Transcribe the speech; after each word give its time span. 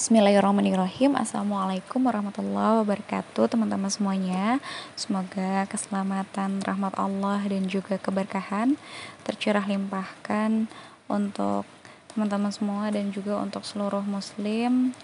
Bismillahirrahmanirrahim. 0.00 1.12
Assalamualaikum 1.12 2.00
warahmatullahi 2.08 2.80
wabarakatuh 2.80 3.52
Teman-teman 3.52 3.92
semuanya. 3.92 4.56
Semoga 4.96 5.68
keselamatan, 5.68 6.64
rahmat 6.64 6.96
Allah 6.96 7.44
Dan 7.44 7.68
juga 7.68 8.00
keberkahan 8.00 8.80
Tercurah 9.28 9.60
limpahkan 9.60 10.72
Untuk 11.04 11.68
teman-teman 12.16 12.48
semua 12.48 12.88
Dan 12.88 13.12
juga 13.12 13.44
untuk 13.44 13.60
seluruh 13.60 14.00
muslim 14.08 14.96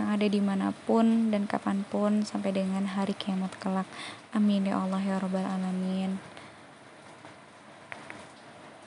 Yang 0.00 0.08
ada 0.08 0.26
di 0.32 0.40
mana 0.40 0.72
pun 0.88 1.28
dan 1.28 1.44
kapan 1.44 1.84
pun 1.84 2.24
Sampai 2.24 2.56
dengan 2.56 2.88
hari 2.96 3.12
kiamat 3.12 3.52
kelak. 3.60 3.84
Amin 4.32 4.64
ya 4.64 4.80
Allah 4.80 5.04
ya 5.04 5.20
Rabbal 5.20 5.44
Alamin 5.44 6.39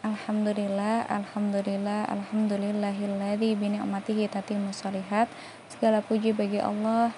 Alhamdulillah, 0.03 1.07
Alhamdulillah, 1.07 2.11
Alhamdulillahilladzi 2.11 3.55
bini'matihi 3.55 4.27
tatimmu 4.27 4.75
salihat. 4.75 5.31
Segala 5.71 6.03
puji 6.03 6.35
bagi 6.35 6.59
Allah 6.59 7.15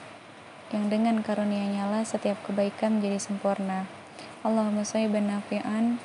yang 0.69 0.93
dengan 0.93 1.17
karunia-Nya 1.25 1.89
lah 1.89 2.05
setiap 2.05 2.37
kebaikan 2.45 3.01
menjadi 3.01 3.17
sempurna. 3.17 3.89
Allahumma 4.45 4.85
sholli 4.85 5.09
nafi'an. 5.17 5.97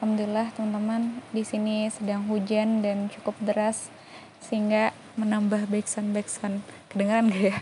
Alhamdulillah 0.00 0.48
teman-teman 0.56 1.20
di 1.36 1.44
sini 1.44 1.92
sedang 1.92 2.24
hujan 2.32 2.80
dan 2.80 3.12
cukup 3.12 3.36
deras 3.44 3.92
sehingga 4.40 4.96
menambah 5.20 5.68
backsound 5.68 6.16
backsound 6.16 6.64
kedengaran 6.88 7.28
gak 7.28 7.44
ya? 7.52 7.56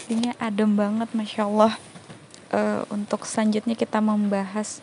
Jadinya 0.00 0.32
adem 0.40 0.80
banget 0.80 1.12
masya 1.12 1.44
Allah. 1.44 1.76
Uh, 2.48 2.88
untuk 2.88 3.28
selanjutnya 3.28 3.76
kita 3.76 4.00
membahas 4.00 4.80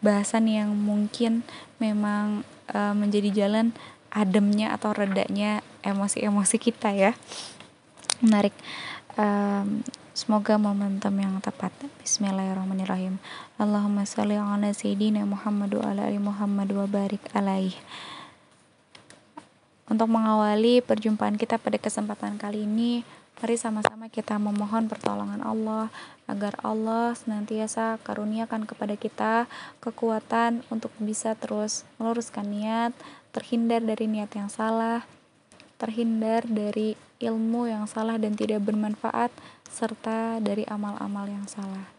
bahasan 0.00 0.48
yang 0.50 0.72
mungkin 0.72 1.46
memang 1.80 2.44
uh, 2.72 2.94
menjadi 2.96 3.44
jalan 3.44 3.72
ademnya 4.12 4.72
atau 4.72 4.96
redanya 4.96 5.60
emosi-emosi 5.84 6.56
kita 6.56 6.92
ya. 6.96 7.12
Menarik. 8.24 8.56
Um, 9.16 9.84
semoga 10.16 10.56
momentum 10.56 11.12
yang 11.20 11.36
tepat. 11.44 11.72
Bismillahirrahmanirrahim. 12.00 13.20
Allahumma 13.60 14.08
salli 14.08 14.40
ala 14.40 14.72
sayyidina 14.72 15.24
Muhammad 15.28 15.76
wa 15.76 15.84
ala 15.92 16.08
ali 16.08 16.16
Muhammad 16.16 16.72
wa 16.72 16.88
barik 16.88 17.20
alaih. 17.36 17.76
Untuk 19.86 20.10
mengawali 20.10 20.82
perjumpaan 20.82 21.38
kita 21.38 21.62
pada 21.62 21.78
kesempatan 21.78 22.40
kali 22.40 22.66
ini 22.66 23.06
Mari 23.36 23.60
sama-sama 23.60 24.08
kita 24.08 24.40
memohon 24.40 24.88
pertolongan 24.88 25.44
Allah 25.44 25.92
agar 26.24 26.56
Allah 26.64 27.12
senantiasa 27.12 28.00
karuniakan 28.00 28.64
kepada 28.64 28.96
kita 28.96 29.44
kekuatan 29.84 30.64
untuk 30.72 30.88
bisa 30.96 31.36
terus 31.36 31.84
meluruskan 32.00 32.48
niat, 32.48 32.96
terhindar 33.36 33.84
dari 33.84 34.08
niat 34.08 34.32
yang 34.32 34.48
salah, 34.48 35.04
terhindar 35.76 36.48
dari 36.48 36.96
ilmu 37.20 37.68
yang 37.68 37.84
salah 37.84 38.16
dan 38.16 38.32
tidak 38.32 38.64
bermanfaat, 38.64 39.28
serta 39.68 40.40
dari 40.40 40.64
amal-amal 40.64 41.28
yang 41.28 41.44
salah. 41.44 41.92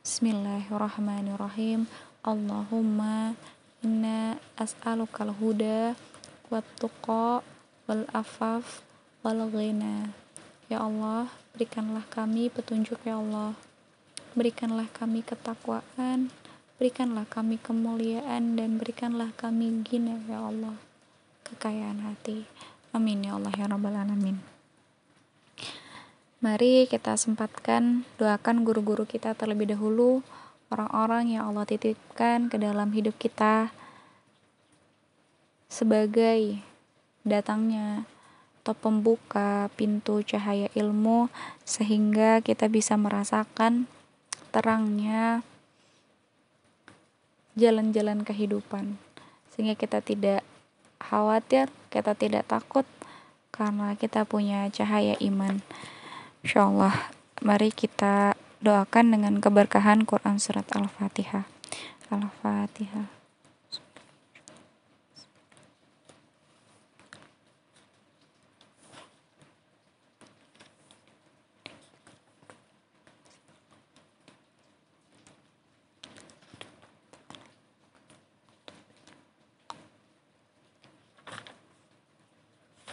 Bismillahirrahmanirrahim. 0.00 1.84
Allahumma 2.24 3.36
inna 3.84 4.40
as'alukal 4.56 5.36
huda 5.36 5.92
wat 6.48 6.64
tuqa 6.80 7.44
wal 7.84 8.04
afaf 8.16 8.80
wal 9.20 9.44
ghina. 9.52 10.19
Ya 10.70 10.86
Allah, 10.86 11.26
berikanlah 11.50 12.06
kami 12.14 12.46
petunjuk 12.46 13.02
ya 13.02 13.18
Allah. 13.18 13.58
Berikanlah 14.38 14.86
kami 14.94 15.26
ketakwaan, 15.26 16.30
berikanlah 16.78 17.26
kami 17.26 17.58
kemuliaan 17.58 18.54
dan 18.54 18.78
berikanlah 18.78 19.34
kami 19.34 19.82
gina 19.82 20.22
ya 20.30 20.46
Allah. 20.46 20.78
Kekayaan 21.42 22.06
hati. 22.06 22.46
Amin 22.94 23.26
ya 23.26 23.34
Allah 23.34 23.50
ya 23.58 23.66
rabbal 23.66 23.98
alamin. 23.98 24.38
Mari 26.38 26.86
kita 26.86 27.18
sempatkan 27.18 28.06
doakan 28.22 28.62
guru-guru 28.62 29.10
kita 29.10 29.34
terlebih 29.34 29.74
dahulu, 29.74 30.22
orang-orang 30.70 31.34
yang 31.34 31.50
Allah 31.50 31.66
titipkan 31.66 32.46
ke 32.46 32.62
dalam 32.62 32.94
hidup 32.94 33.18
kita 33.18 33.74
sebagai 35.66 36.62
datangnya 37.26 38.06
atau 38.60 38.76
pembuka 38.76 39.72
pintu 39.74 40.20
cahaya 40.20 40.68
ilmu 40.76 41.32
sehingga 41.64 42.44
kita 42.44 42.68
bisa 42.68 43.00
merasakan 43.00 43.88
terangnya 44.52 45.40
jalan-jalan 47.56 48.20
kehidupan 48.22 49.00
sehingga 49.52 49.76
kita 49.76 50.04
tidak 50.04 50.44
khawatir, 51.00 51.72
kita 51.88 52.12
tidak 52.16 52.44
takut 52.46 52.84
karena 53.50 53.96
kita 53.96 54.24
punya 54.24 54.68
cahaya 54.72 55.16
iman. 55.20 55.64
Insyaallah, 56.44 57.12
mari 57.44 57.72
kita 57.72 58.36
doakan 58.60 59.16
dengan 59.16 59.34
keberkahan 59.40 60.04
Quran 60.04 60.36
surat 60.36 60.68
Al-Fatihah. 60.72 61.44
Al-Fatihah. 62.12 63.19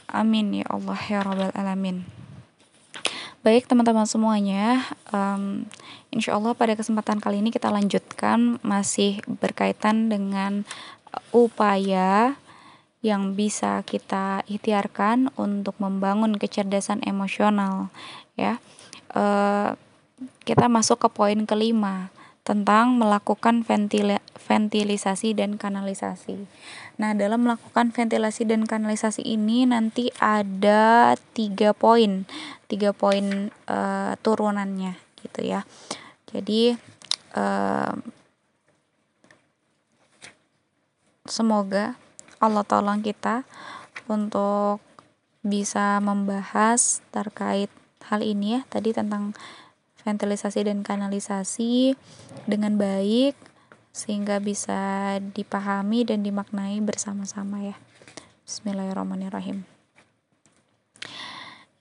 Amin 0.08 0.56
ya 0.56 0.66
Allah 0.72 1.00
ya 1.04 1.20
Rabbal 1.20 1.52
Alamin. 1.52 2.08
Baik 3.44 3.68
teman-teman 3.68 4.08
semuanya, 4.08 4.84
um, 5.12 5.64
insya 6.12 6.36
Allah 6.36 6.52
pada 6.52 6.76
kesempatan 6.76 7.20
kali 7.22 7.40
ini 7.40 7.52
kita 7.52 7.72
lanjutkan 7.72 8.60
masih 8.60 9.24
berkaitan 9.40 10.12
dengan 10.12 10.68
upaya 11.32 12.36
yang 13.06 13.38
bisa 13.38 13.86
kita 13.88 14.42
ikhtiarkan 14.50 15.32
untuk 15.40 15.78
membangun 15.80 16.36
kecerdasan 16.36 17.00
emosional 17.06 17.94
ya. 18.36 18.60
Uh, 19.14 19.78
kita 20.44 20.66
masuk 20.66 21.06
ke 21.06 21.10
poin 21.14 21.40
kelima 21.46 22.10
tentang 22.42 22.98
melakukan 22.98 23.62
ventil 23.62 24.17
ventilisasi 24.48 25.36
dan 25.36 25.60
kanalisasi. 25.60 26.48
Nah, 26.96 27.12
dalam 27.14 27.44
melakukan 27.44 27.92
ventilasi 27.92 28.48
dan 28.48 28.64
kanalisasi 28.64 29.22
ini 29.22 29.68
nanti 29.68 30.08
ada 30.24 31.14
tiga 31.36 31.76
poin, 31.76 32.24
tiga 32.72 32.96
poin 32.96 33.52
uh, 33.68 34.16
turunannya, 34.24 34.96
gitu 35.20 35.44
ya. 35.44 35.68
Jadi 36.32 36.80
uh, 37.36 37.94
semoga 41.28 42.00
Allah 42.40 42.64
tolong 42.64 43.04
kita 43.04 43.44
untuk 44.08 44.80
bisa 45.44 46.00
membahas 46.00 47.04
terkait 47.12 47.72
hal 48.08 48.24
ini 48.24 48.60
ya 48.60 48.62
tadi 48.72 48.96
tentang 48.96 49.36
ventilisasi 50.08 50.64
dan 50.64 50.84
kanalisasi 50.88 52.00
dengan 52.48 52.80
baik 52.80 53.36
sehingga 53.98 54.38
bisa 54.38 55.18
dipahami 55.34 56.06
dan 56.06 56.22
dimaknai 56.22 56.78
bersama-sama 56.86 57.74
ya. 57.74 57.78
Bismillahirrahmanirrahim. 58.46 59.66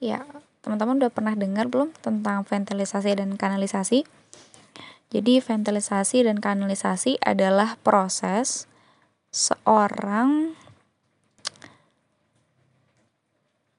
Ya, 0.01 0.25
teman-teman 0.65 0.97
udah 0.97 1.13
pernah 1.13 1.37
dengar 1.37 1.69
belum 1.69 1.93
tentang 2.01 2.41
ventilisasi 2.49 3.21
dan 3.21 3.37
kanalisasi? 3.37 4.09
Jadi 5.13 5.45
ventilisasi 5.45 6.25
dan 6.25 6.41
kanalisasi 6.41 7.21
adalah 7.21 7.77
proses 7.85 8.65
seorang 9.29 10.57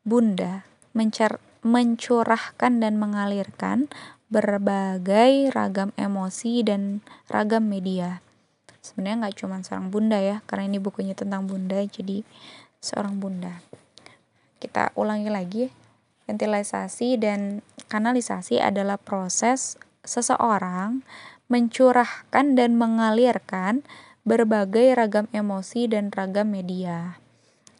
bunda 0.06 0.64
mencer 0.94 1.42
mencurahkan 1.66 2.80
dan 2.80 3.02
mengalirkan 3.02 3.90
berbagai 4.32 5.52
ragam 5.52 5.92
emosi 6.00 6.64
dan 6.64 7.04
ragam 7.28 7.68
media. 7.68 8.24
Sebenarnya 8.88 9.28
nggak 9.28 9.36
cuma 9.44 9.60
seorang 9.60 9.92
bunda 9.92 10.16
ya, 10.24 10.40
karena 10.48 10.72
ini 10.72 10.80
bukunya 10.80 11.12
tentang 11.12 11.44
bunda, 11.44 11.84
jadi 11.84 12.24
seorang 12.80 13.20
bunda. 13.20 13.60
Kita 14.64 14.96
ulangi 14.96 15.28
lagi, 15.28 15.64
ventilisasi 16.26 17.20
dan 17.20 17.60
kanalisasi 17.92 18.64
adalah 18.64 18.96
proses 18.96 19.76
seseorang 20.08 21.04
mencurahkan 21.52 22.56
dan 22.56 22.80
mengalirkan 22.80 23.84
berbagai 24.28 24.96
ragam 24.96 25.28
emosi 25.32 25.88
dan 25.88 26.12
ragam 26.12 26.52
media. 26.52 27.20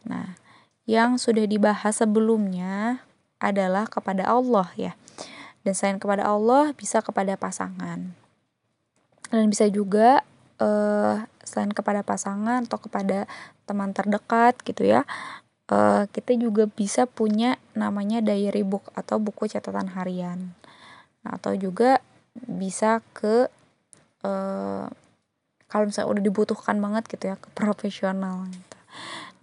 Nah, 0.08 0.40
yang 0.88 1.20
sudah 1.20 1.44
dibahas 1.44 2.00
sebelumnya 2.00 3.04
adalah 3.36 3.84
kepada 3.84 4.24
Allah 4.24 4.72
ya 4.74 4.96
dan 5.62 5.76
selain 5.76 6.00
kepada 6.00 6.24
Allah 6.24 6.72
bisa 6.72 7.04
kepada 7.04 7.36
pasangan 7.36 8.16
dan 9.28 9.44
bisa 9.52 9.68
juga 9.68 10.24
uh, 10.62 11.24
selain 11.42 11.72
kepada 11.72 12.04
pasangan 12.04 12.66
atau 12.66 12.78
kepada 12.78 13.24
teman 13.64 13.96
terdekat 13.96 14.58
gitu 14.62 14.84
ya 14.84 15.02
uh, 15.72 16.04
kita 16.10 16.36
juga 16.36 16.68
bisa 16.68 17.08
punya 17.08 17.56
namanya 17.72 18.20
diary 18.20 18.64
book 18.64 18.90
atau 18.92 19.16
buku 19.20 19.48
catatan 19.48 19.92
harian 19.94 20.52
nah, 21.22 21.38
atau 21.40 21.54
juga 21.54 22.02
bisa 22.34 23.00
ke 23.16 23.48
uh, 24.22 24.86
kalau 25.68 25.84
misalnya 25.84 26.10
udah 26.16 26.24
dibutuhkan 26.24 26.76
banget 26.80 27.04
gitu 27.12 27.28
ya 27.28 27.36
ke 27.36 27.48
profesional 27.52 28.48
gitu. 28.48 28.78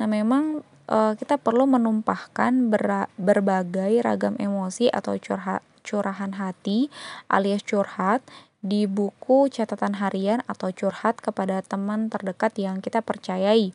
nah 0.02 0.08
memang 0.10 0.66
uh, 0.90 1.14
kita 1.14 1.38
perlu 1.38 1.70
menumpahkan 1.70 2.74
ber 2.74 3.10
berbagai 3.20 4.02
ragam 4.02 4.34
emosi 4.42 4.90
atau 4.90 5.18
curhat 5.22 5.62
curahan 5.86 6.34
hati 6.34 6.90
alias 7.30 7.62
curhat 7.62 8.26
di 8.66 8.90
buku 8.90 9.46
catatan 9.54 10.02
harian 10.02 10.42
atau 10.50 10.74
curhat 10.74 11.22
kepada 11.22 11.62
teman 11.62 12.10
terdekat 12.10 12.58
yang 12.58 12.82
kita 12.82 13.06
percayai. 13.06 13.70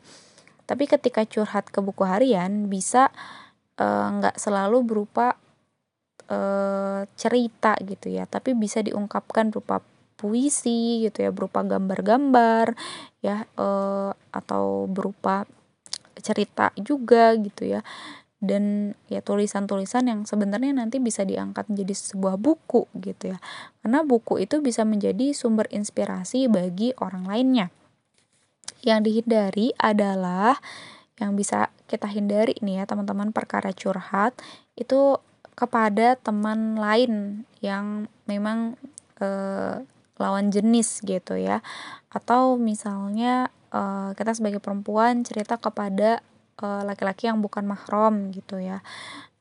Tapi 0.67 0.83
ketika 0.83 1.23
curhat 1.23 1.71
ke 1.71 1.79
buku 1.79 2.03
harian 2.03 2.67
bisa 2.67 3.07
eh, 3.79 4.07
nggak 4.11 4.35
uh, 4.35 4.39
selalu 4.39 4.83
berupa 4.83 5.39
uh, 6.27 7.07
cerita 7.15 7.79
gitu 7.79 8.11
ya, 8.11 8.27
tapi 8.27 8.51
bisa 8.51 8.83
diungkapkan 8.83 9.47
berupa 9.47 9.79
puisi 10.19 11.07
gitu 11.07 11.23
ya, 11.23 11.31
berupa 11.31 11.63
gambar-gambar 11.63 12.75
ya 13.23 13.47
uh, 13.55 14.11
atau 14.35 14.85
berupa 14.91 15.47
cerita 16.21 16.69
juga 16.77 17.33
gitu 17.39 17.65
ya 17.65 17.81
dan 18.41 18.97
ya 19.05 19.21
tulisan-tulisan 19.21 20.09
yang 20.09 20.19
sebenarnya 20.25 20.73
nanti 20.73 20.97
bisa 20.97 21.21
diangkat 21.21 21.69
menjadi 21.69 21.93
sebuah 21.93 22.41
buku 22.41 22.89
gitu 22.97 23.37
ya. 23.37 23.39
Karena 23.85 24.01
buku 24.01 24.41
itu 24.41 24.65
bisa 24.65 24.81
menjadi 24.81 25.31
sumber 25.37 25.69
inspirasi 25.69 26.49
bagi 26.49 26.97
orang 26.97 27.29
lainnya. 27.29 27.69
Yang 28.81 28.99
dihindari 29.05 29.77
adalah 29.77 30.57
yang 31.21 31.37
bisa 31.37 31.69
kita 31.85 32.09
hindari 32.09 32.57
nih 32.65 32.81
ya 32.81 32.83
teman-teman 32.89 33.29
perkara 33.29 33.69
curhat 33.77 34.33
itu 34.73 35.21
kepada 35.53 36.17
teman 36.17 36.81
lain 36.81 37.45
yang 37.61 38.09
memang 38.25 38.73
eh, 39.21 39.85
lawan 40.17 40.49
jenis 40.49 41.05
gitu 41.05 41.37
ya. 41.37 41.61
Atau 42.09 42.57
misalnya 42.57 43.53
eh, 43.69 44.17
kita 44.17 44.33
sebagai 44.33 44.57
perempuan 44.57 45.21
cerita 45.21 45.61
kepada 45.61 46.25
laki-laki 46.59 47.29
yang 47.29 47.39
bukan 47.39 47.63
mahram 47.63 48.33
gitu 48.33 48.59
ya. 48.59 48.83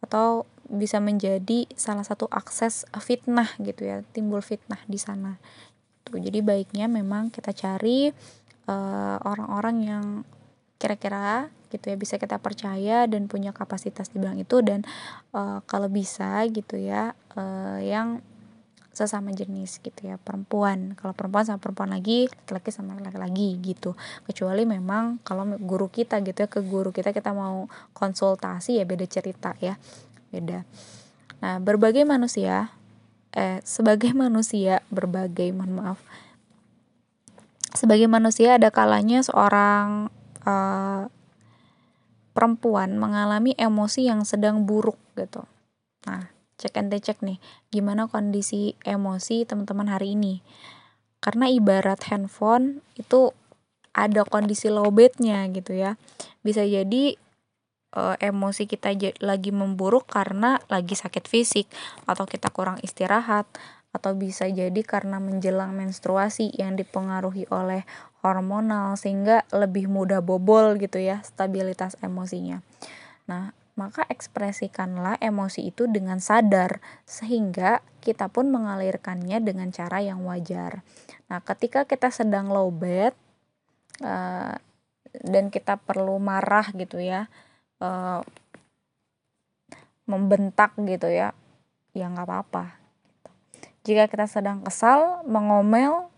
Atau 0.05 0.47
bisa 0.71 1.03
menjadi 1.03 1.67
salah 1.75 2.07
satu 2.07 2.31
akses 2.31 2.87
fitnah 3.03 3.51
gitu 3.59 3.83
ya 3.83 4.07
timbul 4.15 4.41
fitnah 4.41 4.79
di 4.87 4.97
sana. 4.97 5.43
Tuh 6.07 6.23
jadi 6.23 6.41
baiknya 6.41 6.87
memang 6.87 7.35
kita 7.35 7.51
cari 7.51 8.09
eh, 8.71 9.17
orang-orang 9.27 9.77
uh, 9.83 9.87
yang 9.87 10.07
kira-kira 10.81 11.53
gitu 11.71 11.93
ya 11.93 11.97
bisa 11.99 12.19
kita 12.19 12.41
percaya 12.43 13.07
dan 13.07 13.31
punya 13.31 13.55
kapasitas 13.55 14.11
di 14.11 14.19
bidang 14.19 14.43
itu 14.43 14.59
dan 14.65 14.83
uh, 15.31 15.63
kalau 15.71 15.87
bisa 15.87 16.43
gitu 16.51 16.75
ya 16.81 17.15
uh, 17.39 17.79
yang 17.79 18.19
sesama 18.91 19.31
jenis 19.31 19.79
gitu 19.81 20.11
ya 20.11 20.19
perempuan. 20.19 20.99
Kalau 20.99 21.15
perempuan 21.15 21.47
sama 21.47 21.59
perempuan 21.63 21.95
lagi 21.95 22.27
laki-laki 22.27 22.71
sama 22.75 22.99
laki-laki 22.99 23.19
lagi 23.19 23.49
gitu. 23.63 23.95
Kecuali 24.27 24.67
memang 24.67 25.23
kalau 25.23 25.47
guru 25.59 25.87
kita 25.89 26.19
gitu 26.27 26.47
ya 26.47 26.49
ke 26.51 26.61
guru 26.63 26.91
kita 26.91 27.15
kita 27.15 27.31
mau 27.31 27.71
konsultasi 27.95 28.83
ya 28.83 28.85
beda 28.85 29.07
cerita 29.07 29.55
ya 29.63 29.79
beda. 30.35 30.67
Nah 31.41 31.57
berbagai 31.63 32.03
manusia 32.03 32.75
eh 33.31 33.63
sebagai 33.63 34.11
manusia 34.11 34.83
berbagai 34.91 35.55
mohon 35.55 35.79
maaf 35.79 36.03
sebagai 37.71 38.11
manusia 38.11 38.59
ada 38.59 38.75
kalanya 38.75 39.23
seorang 39.23 40.11
uh, 40.43 41.07
perempuan 42.35 42.99
mengalami 42.99 43.55
emosi 43.55 44.11
yang 44.11 44.27
sedang 44.27 44.67
buruk 44.67 44.99
gitu. 45.15 45.47
Nah 46.07 46.40
cek 46.61 46.77
and 46.77 46.93
cek 46.93 47.25
nih 47.25 47.41
gimana 47.73 48.05
kondisi 48.05 48.77
emosi 48.85 49.49
teman-teman 49.49 49.89
hari 49.89 50.13
ini 50.13 50.45
karena 51.25 51.49
ibarat 51.49 52.05
handphone 52.13 52.85
itu 53.01 53.33
ada 53.97 54.29
kondisi 54.29 54.69
lowbatnya 54.69 55.49
gitu 55.51 55.73
ya 55.73 55.97
bisa 56.45 56.63
jadi 56.63 57.17
e, 57.97 58.03
emosi 58.21 58.69
kita 58.69 58.93
lagi 59.25 59.51
memburuk 59.51 60.07
karena 60.07 60.61
lagi 60.69 60.93
sakit 60.93 61.25
fisik 61.27 61.67
atau 62.05 62.29
kita 62.29 62.53
kurang 62.53 62.79
istirahat 62.85 63.49
atau 63.91 64.15
bisa 64.15 64.47
jadi 64.47 64.81
karena 64.87 65.19
menjelang 65.19 65.75
menstruasi 65.75 66.55
yang 66.55 66.79
dipengaruhi 66.79 67.51
oleh 67.51 67.83
hormonal 68.23 68.95
sehingga 68.95 69.43
lebih 69.51 69.91
mudah 69.91 70.23
bobol 70.23 70.79
gitu 70.79 71.03
ya 71.03 71.27
stabilitas 71.27 71.99
emosinya. 71.99 72.63
Nah, 73.27 73.51
maka 73.79 74.05
ekspresikanlah 74.11 75.17
emosi 75.23 75.71
itu 75.71 75.87
dengan 75.87 76.19
sadar 76.19 76.83
sehingga 77.07 77.85
kita 78.03 78.29
pun 78.33 78.49
mengalirkannya 78.51 79.39
dengan 79.41 79.71
cara 79.71 80.03
yang 80.03 80.25
wajar. 80.27 80.83
Nah, 81.31 81.41
ketika 81.45 81.87
kita 81.87 82.11
sedang 82.11 82.51
low 82.51 82.73
bed 82.73 83.15
uh, 84.03 84.57
dan 85.25 85.53
kita 85.53 85.79
perlu 85.79 86.19
marah 86.19 86.69
gitu 86.75 86.99
ya, 86.99 87.31
uh, 87.83 88.21
membentak 90.09 90.75
gitu 90.81 91.07
ya, 91.07 91.37
ya 91.95 92.07
nggak 92.11 92.27
apa-apa. 92.27 92.65
Jika 93.87 94.11
kita 94.11 94.27
sedang 94.29 94.61
kesal, 94.61 95.25
mengomel, 95.25 96.11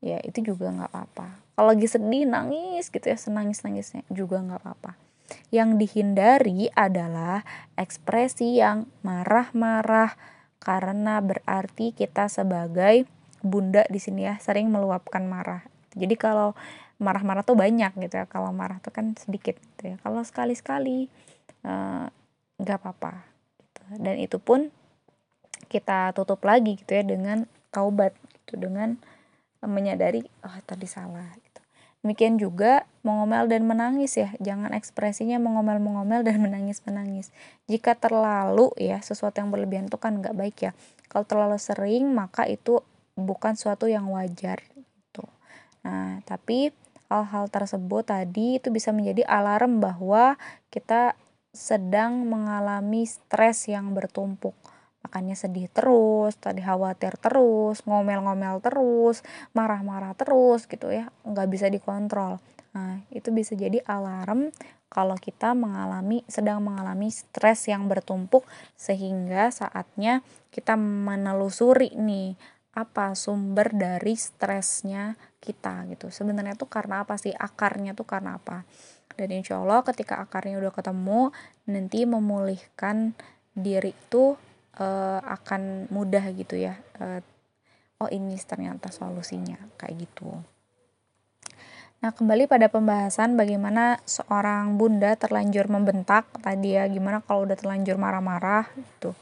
ya 0.00 0.22
itu 0.24 0.54
juga 0.54 0.70
nggak 0.72 0.90
apa-apa. 0.92 1.26
Kalau 1.56 1.72
lagi 1.72 1.88
sedih, 1.88 2.28
nangis 2.28 2.92
gitu 2.92 3.04
ya, 3.04 3.16
senangis-nangisnya 3.16 4.04
juga 4.12 4.40
nggak 4.44 4.60
apa-apa 4.62 5.05
yang 5.50 5.78
dihindari 5.80 6.70
adalah 6.74 7.42
ekspresi 7.74 8.58
yang 8.58 8.86
marah-marah 9.02 10.14
karena 10.62 11.22
berarti 11.22 11.94
kita 11.94 12.26
sebagai 12.26 13.06
bunda 13.44 13.86
di 13.86 14.02
sini 14.02 14.26
ya 14.26 14.34
sering 14.42 14.70
meluapkan 14.70 15.22
marah. 15.26 15.62
Jadi 15.94 16.18
kalau 16.18 16.52
marah-marah 16.98 17.46
tuh 17.46 17.56
banyak 17.56 17.94
gitu 17.96 18.14
ya. 18.18 18.26
Kalau 18.26 18.50
marah 18.50 18.82
tuh 18.82 18.90
kan 18.92 19.14
sedikit 19.14 19.56
gitu 19.56 19.94
ya. 19.94 19.96
Kalau 20.02 20.20
sekali-sekali 20.26 21.06
eh, 21.64 22.04
nggak 22.58 22.78
uh, 22.78 22.80
apa-apa 22.82 23.22
gitu. 23.62 23.82
Dan 24.02 24.16
itu 24.18 24.38
pun 24.42 24.74
kita 25.66 26.12
tutup 26.12 26.42
lagi 26.46 26.78
gitu 26.78 26.94
ya 26.94 27.02
dengan 27.02 27.48
taubat 27.74 28.14
gitu 28.44 28.60
dengan 28.68 28.98
menyadari 29.64 30.22
oh 30.46 30.56
tadi 30.62 30.86
salah 30.86 31.26
Demikian 32.06 32.38
juga 32.38 32.86
mengomel 33.02 33.50
dan 33.50 33.66
menangis 33.66 34.14
ya. 34.14 34.30
Jangan 34.38 34.70
ekspresinya 34.78 35.42
mengomel-mengomel 35.42 36.22
dan 36.22 36.38
menangis-menangis. 36.38 37.34
Jika 37.66 37.98
terlalu 37.98 38.70
ya 38.78 39.02
sesuatu 39.02 39.42
yang 39.42 39.50
berlebihan 39.50 39.90
itu 39.90 39.98
kan 39.98 40.22
nggak 40.22 40.38
baik 40.38 40.70
ya. 40.70 40.72
Kalau 41.10 41.26
terlalu 41.26 41.58
sering 41.58 42.14
maka 42.14 42.46
itu 42.46 42.78
bukan 43.18 43.58
suatu 43.58 43.90
yang 43.90 44.06
wajar 44.14 44.62
gitu. 44.78 45.26
Nah, 45.82 46.22
tapi 46.22 46.70
hal-hal 47.10 47.50
tersebut 47.50 48.06
tadi 48.06 48.62
itu 48.62 48.70
bisa 48.70 48.94
menjadi 48.94 49.26
alarm 49.26 49.82
bahwa 49.82 50.38
kita 50.70 51.18
sedang 51.50 52.22
mengalami 52.22 53.02
stres 53.02 53.66
yang 53.66 53.98
bertumpuk 53.98 54.54
makanya 55.06 55.38
sedih 55.38 55.70
terus, 55.70 56.34
tadi 56.34 56.58
khawatir 56.58 57.14
terus, 57.22 57.86
ngomel-ngomel 57.86 58.58
terus, 58.58 59.22
marah-marah 59.54 60.18
terus 60.18 60.66
gitu 60.66 60.90
ya, 60.90 61.06
nggak 61.22 61.46
bisa 61.46 61.70
dikontrol. 61.70 62.42
Nah, 62.74 63.00
itu 63.14 63.30
bisa 63.30 63.54
jadi 63.54 63.80
alarm 63.86 64.50
kalau 64.90 65.16
kita 65.16 65.56
mengalami 65.56 66.26
sedang 66.28 66.60
mengalami 66.60 67.08
stres 67.08 67.70
yang 67.70 67.88
bertumpuk 67.88 68.44
sehingga 68.76 69.48
saatnya 69.48 70.20
kita 70.50 70.76
menelusuri 70.76 71.94
nih 71.96 72.36
apa 72.76 73.16
sumber 73.16 73.72
dari 73.72 74.12
stresnya 74.12 75.16
kita 75.40 75.88
gitu. 75.88 76.12
Sebenarnya 76.12 76.52
tuh 76.58 76.68
karena 76.68 77.06
apa 77.06 77.16
sih? 77.16 77.32
Akarnya 77.32 77.96
tuh 77.96 78.04
karena 78.04 78.36
apa? 78.36 78.68
Dan 79.16 79.32
insya 79.32 79.56
Allah 79.56 79.80
ketika 79.80 80.20
akarnya 80.20 80.60
udah 80.60 80.76
ketemu, 80.76 81.32
nanti 81.72 82.04
memulihkan 82.04 83.16
diri 83.56 83.96
itu 83.96 84.36
uh, 84.80 85.20
akan 85.24 85.90
mudah 85.92 86.24
gitu 86.32 86.56
ya 86.56 86.80
uh, 87.00 87.20
oh 88.00 88.10
ini 88.12 88.36
ternyata 88.40 88.92
solusinya 88.92 89.56
kayak 89.80 90.08
gitu 90.08 90.40
Nah, 92.04 92.12
kembali 92.12 92.44
pada 92.44 92.68
pembahasan 92.68 93.40
bagaimana 93.40 93.96
seorang 94.04 94.76
bunda 94.76 95.16
terlanjur 95.16 95.72
membentak 95.72 96.28
tadi 96.44 96.76
ya, 96.76 96.84
gimana 96.92 97.24
kalau 97.24 97.48
udah 97.48 97.56
terlanjur 97.56 97.96
marah-marah 97.96 98.68
gitu. 98.76 99.16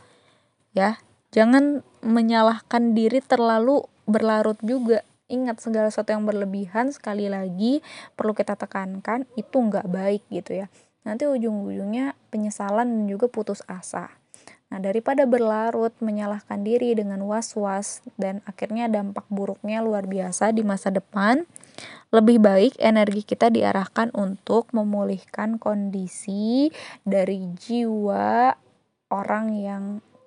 Ya, 0.74 0.98
jangan 1.30 1.86
menyalahkan 2.02 2.98
diri 2.98 3.22
terlalu 3.22 3.86
berlarut 4.10 4.58
juga. 4.58 5.06
Ingat 5.30 5.62
segala 5.62 5.88
sesuatu 5.88 6.12
yang 6.12 6.26
berlebihan 6.26 6.90
sekali 6.92 7.30
lagi 7.30 7.80
perlu 8.18 8.36
kita 8.36 8.58
tekankan 8.58 9.24
itu 9.38 9.54
nggak 9.54 9.86
baik 9.86 10.22
gitu 10.28 10.66
ya. 10.66 10.66
Nanti 11.06 11.30
ujung-ujungnya 11.30 12.18
penyesalan 12.34 12.90
dan 12.90 13.04
juga 13.06 13.30
putus 13.30 13.62
asa. 13.70 14.12
Nah, 14.74 14.82
daripada 14.82 15.22
berlarut 15.22 15.94
menyalahkan 16.02 16.66
diri 16.66 16.98
dengan 16.98 17.22
was-was 17.30 18.02
dan 18.18 18.42
akhirnya 18.42 18.90
dampak 18.90 19.22
buruknya 19.30 19.78
luar 19.78 20.02
biasa 20.10 20.50
di 20.50 20.66
masa 20.66 20.90
depan, 20.90 21.46
lebih 22.10 22.42
baik 22.42 22.74
energi 22.82 23.22
kita 23.22 23.54
diarahkan 23.54 24.10
untuk 24.18 24.66
memulihkan 24.74 25.62
kondisi 25.62 26.74
dari 27.06 27.54
jiwa 27.54 28.50
orang 29.14 29.54
yang 29.54 29.84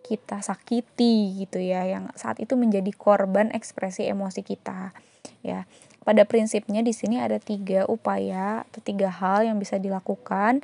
kita 0.08 0.39
sakiti 0.39 1.44
gitu 1.44 1.60
ya 1.60 1.84
yang 1.84 2.08
saat 2.16 2.39
itu 2.39 2.56
menjadi 2.56 2.96
korban 2.96 3.51
ekspresi 3.51 4.08
emosi 4.08 4.48
kita 4.48 4.96
ya. 5.44 5.68
Pada 6.08 6.24
prinsipnya 6.24 6.80
di 6.80 6.96
sini 6.96 7.20
ada 7.20 7.36
tiga 7.36 7.84
upaya 7.92 8.63
atau 8.63 8.80
tiga 8.80 9.12
hal 9.12 9.44
yang 9.44 9.60
bisa 9.60 9.75
dilakukan 9.75 10.63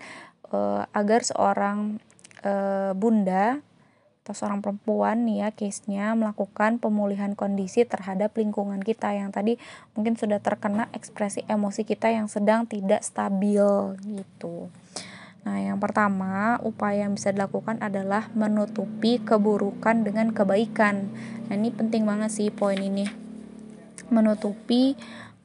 uh, 0.55 0.87
agar 0.95 1.27
seorang 1.27 1.99
uh, 2.47 2.95
bunda 2.95 3.59
atau 4.23 4.31
seorang 4.31 4.63
perempuan 4.63 5.27
nih 5.27 5.43
ya 5.43 5.49
case-nya 5.51 6.15
melakukan 6.15 6.79
pemulihan 6.79 7.35
kondisi 7.35 7.83
terhadap 7.83 8.31
lingkungan 8.39 8.79
kita 8.79 9.11
yang 9.11 9.35
tadi 9.35 9.59
mungkin 9.99 10.15
sudah 10.15 10.39
terkena 10.39 10.87
ekspresi 10.95 11.43
emosi 11.51 11.83
kita 11.83 12.07
yang 12.07 12.31
sedang 12.31 12.63
tidak 12.63 13.03
stabil 13.03 13.99
gitu. 13.99 14.71
Nah, 15.43 15.59
yang 15.59 15.75
pertama, 15.75 16.55
upaya 16.63 17.03
yang 17.03 17.19
bisa 17.19 17.35
dilakukan 17.35 17.83
adalah 17.83 18.31
menutupi 18.31 19.19
keburukan 19.19 20.07
dengan 20.07 20.31
kebaikan. 20.31 21.11
Nah, 21.51 21.59
ini 21.59 21.67
penting 21.75 22.07
banget 22.07 22.31
sih 22.31 22.47
poin 22.47 22.79
ini. 22.79 23.03
Menutupi 24.07 24.95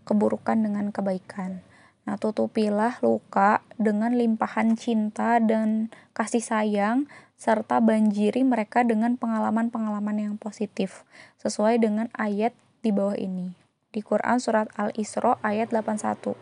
keburukan 0.06 0.54
dengan 0.54 0.94
kebaikan. 0.94 1.66
Nah, 2.08 2.16
tutupilah 2.16 2.96
luka 3.04 3.60
dengan 3.76 4.16
limpahan 4.16 4.80
cinta 4.80 5.36
dan 5.44 5.92
kasih 6.16 6.40
sayang 6.40 7.04
serta 7.36 7.84
banjiri 7.84 8.48
mereka 8.48 8.80
dengan 8.80 9.20
pengalaman-pengalaman 9.20 10.16
yang 10.16 10.34
positif 10.40 11.04
sesuai 11.36 11.76
dengan 11.76 12.08
ayat 12.16 12.56
di 12.80 12.96
bawah 12.96 13.12
ini. 13.12 13.52
Di 13.92 14.00
Quran 14.00 14.40
surat 14.40 14.72
Al-Isra 14.80 15.36
ayat 15.44 15.68
81. 15.68 16.32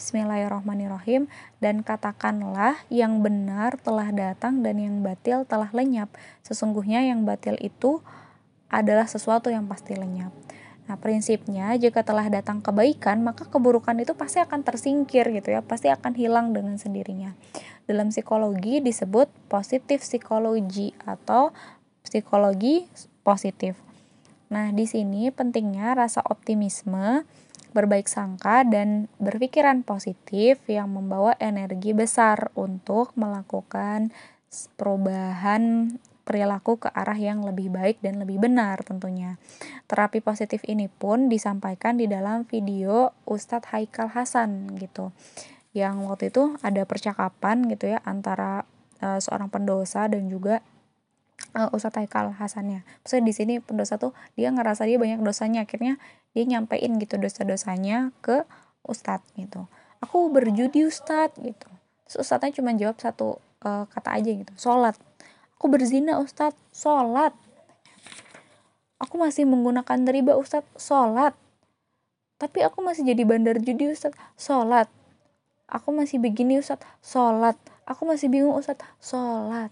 Bismillahirrahmanirrahim 0.00 1.28
dan 1.60 1.84
katakanlah 1.84 2.80
yang 2.88 3.20
benar 3.20 3.76
telah 3.84 4.08
datang 4.16 4.64
dan 4.64 4.80
yang 4.80 5.04
batil 5.04 5.44
telah 5.44 5.68
lenyap. 5.76 6.08
Sesungguhnya 6.40 7.04
yang 7.04 7.28
batil 7.28 7.60
itu 7.60 8.00
adalah 8.72 9.04
sesuatu 9.04 9.52
yang 9.52 9.68
pasti 9.68 9.92
lenyap. 9.92 10.32
Nah, 10.90 10.98
prinsipnya 10.98 11.70
jika 11.78 12.02
telah 12.02 12.26
datang 12.26 12.58
kebaikan, 12.58 13.22
maka 13.22 13.46
keburukan 13.46 13.94
itu 14.02 14.18
pasti 14.18 14.42
akan 14.42 14.66
tersingkir 14.66 15.30
gitu 15.30 15.54
ya, 15.54 15.62
pasti 15.62 15.86
akan 15.88 16.12
hilang 16.18 16.50
dengan 16.50 16.74
sendirinya. 16.76 17.38
Dalam 17.86 18.10
psikologi 18.10 18.82
disebut 18.82 19.30
positif 19.46 20.02
psikologi 20.02 20.90
atau 21.06 21.54
psikologi 22.02 22.86
positif. 23.22 23.78
Nah, 24.52 24.68
di 24.74 24.84
sini 24.84 25.32
pentingnya 25.32 25.96
rasa 25.96 26.20
optimisme, 26.26 27.24
berbaik 27.72 28.04
sangka 28.04 28.68
dan 28.68 29.08
berpikiran 29.16 29.80
positif 29.80 30.60
yang 30.68 30.92
membawa 30.92 31.32
energi 31.40 31.96
besar 31.96 32.52
untuk 32.52 33.16
melakukan 33.16 34.12
perubahan 34.76 35.96
perilaku 36.22 36.86
ke 36.86 36.88
arah 36.94 37.18
yang 37.18 37.42
lebih 37.42 37.68
baik 37.68 37.98
dan 38.00 38.22
lebih 38.22 38.38
benar 38.38 38.80
tentunya. 38.86 39.36
Terapi 39.90 40.22
positif 40.22 40.62
ini 40.70 40.86
pun 40.86 41.26
disampaikan 41.26 41.98
di 41.98 42.06
dalam 42.06 42.46
video 42.46 43.10
Ustadz 43.26 43.74
Haikal 43.74 44.10
Hasan 44.14 44.78
gitu. 44.78 45.10
Yang 45.74 45.94
waktu 46.06 46.24
itu 46.30 46.42
ada 46.62 46.82
percakapan 46.86 47.66
gitu 47.66 47.92
ya 47.92 47.98
antara 48.06 48.64
uh, 49.02 49.18
seorang 49.18 49.50
pendosa 49.50 50.06
dan 50.06 50.30
juga 50.30 50.62
uh, 51.58 51.68
Ustadz 51.74 51.98
Haikal 51.98 52.32
Hasannya. 52.38 52.86
Maksudnya 53.02 53.24
di 53.26 53.34
sini 53.34 53.54
pendosa 53.58 53.98
tuh 53.98 54.14
dia 54.38 54.54
ngerasa 54.54 54.86
dia 54.86 54.96
banyak 54.96 55.20
dosanya 55.20 55.66
akhirnya 55.66 55.98
dia 56.32 56.44
nyampein 56.48 56.96
gitu 57.02 57.18
dosa-dosanya 57.18 58.14
ke 58.22 58.46
Ustadz 58.86 59.34
gitu. 59.34 59.66
Aku 60.02 60.30
berjudi 60.30 60.86
Ustadz 60.86 61.38
gitu. 61.42 61.68
Terus 62.06 62.28
Ustadznya 62.28 62.52
cuma 62.60 62.70
jawab 62.76 62.98
satu 63.00 63.40
uh, 63.64 63.84
kata 63.88 64.18
aja 64.18 64.30
gitu, 64.30 64.52
sholat 64.58 64.98
aku 65.62 65.70
berzina 65.70 66.18
Ustadz. 66.18 66.58
Sholat. 66.74 67.30
Aku 68.98 69.14
masih 69.14 69.46
menggunakan 69.46 70.02
riba 70.10 70.34
Ustadz. 70.34 70.66
Sholat. 70.74 71.38
Tapi 72.34 72.66
aku 72.66 72.82
masih 72.82 73.06
jadi 73.06 73.22
bandar 73.22 73.62
judi 73.62 73.86
Ustadz. 73.86 74.18
Sholat. 74.34 74.90
Aku 75.70 75.94
masih 75.94 76.18
begini 76.18 76.58
Ustadz. 76.58 76.82
Sholat. 76.98 77.54
Aku 77.86 78.02
masih 78.10 78.26
bingung 78.26 78.58
Ustadz. 78.58 78.82
Sholat. 78.98 79.70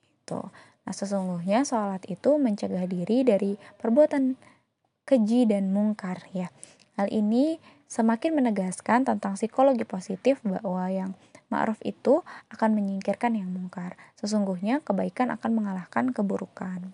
Gitu. 0.00 0.40
Nah 0.88 0.94
sesungguhnya 0.96 1.60
sholat 1.68 2.08
itu 2.08 2.40
mencegah 2.40 2.88
diri 2.88 3.20
dari 3.20 3.60
perbuatan 3.76 4.32
keji 5.04 5.44
dan 5.44 5.76
mungkar 5.76 6.24
ya. 6.32 6.48
Hal 6.96 7.12
ini 7.12 7.60
semakin 7.84 8.32
menegaskan 8.32 9.04
tentang 9.04 9.36
psikologi 9.36 9.84
positif 9.84 10.40
bahwa 10.40 10.88
yang 10.88 11.12
Ma'ruf 11.48 11.80
itu 11.84 12.20
akan 12.52 12.76
menyingkirkan 12.76 13.36
yang 13.36 13.48
mungkar. 13.48 13.96
Sesungguhnya 14.20 14.84
kebaikan 14.84 15.32
akan 15.32 15.50
mengalahkan 15.56 16.12
keburukan. 16.12 16.92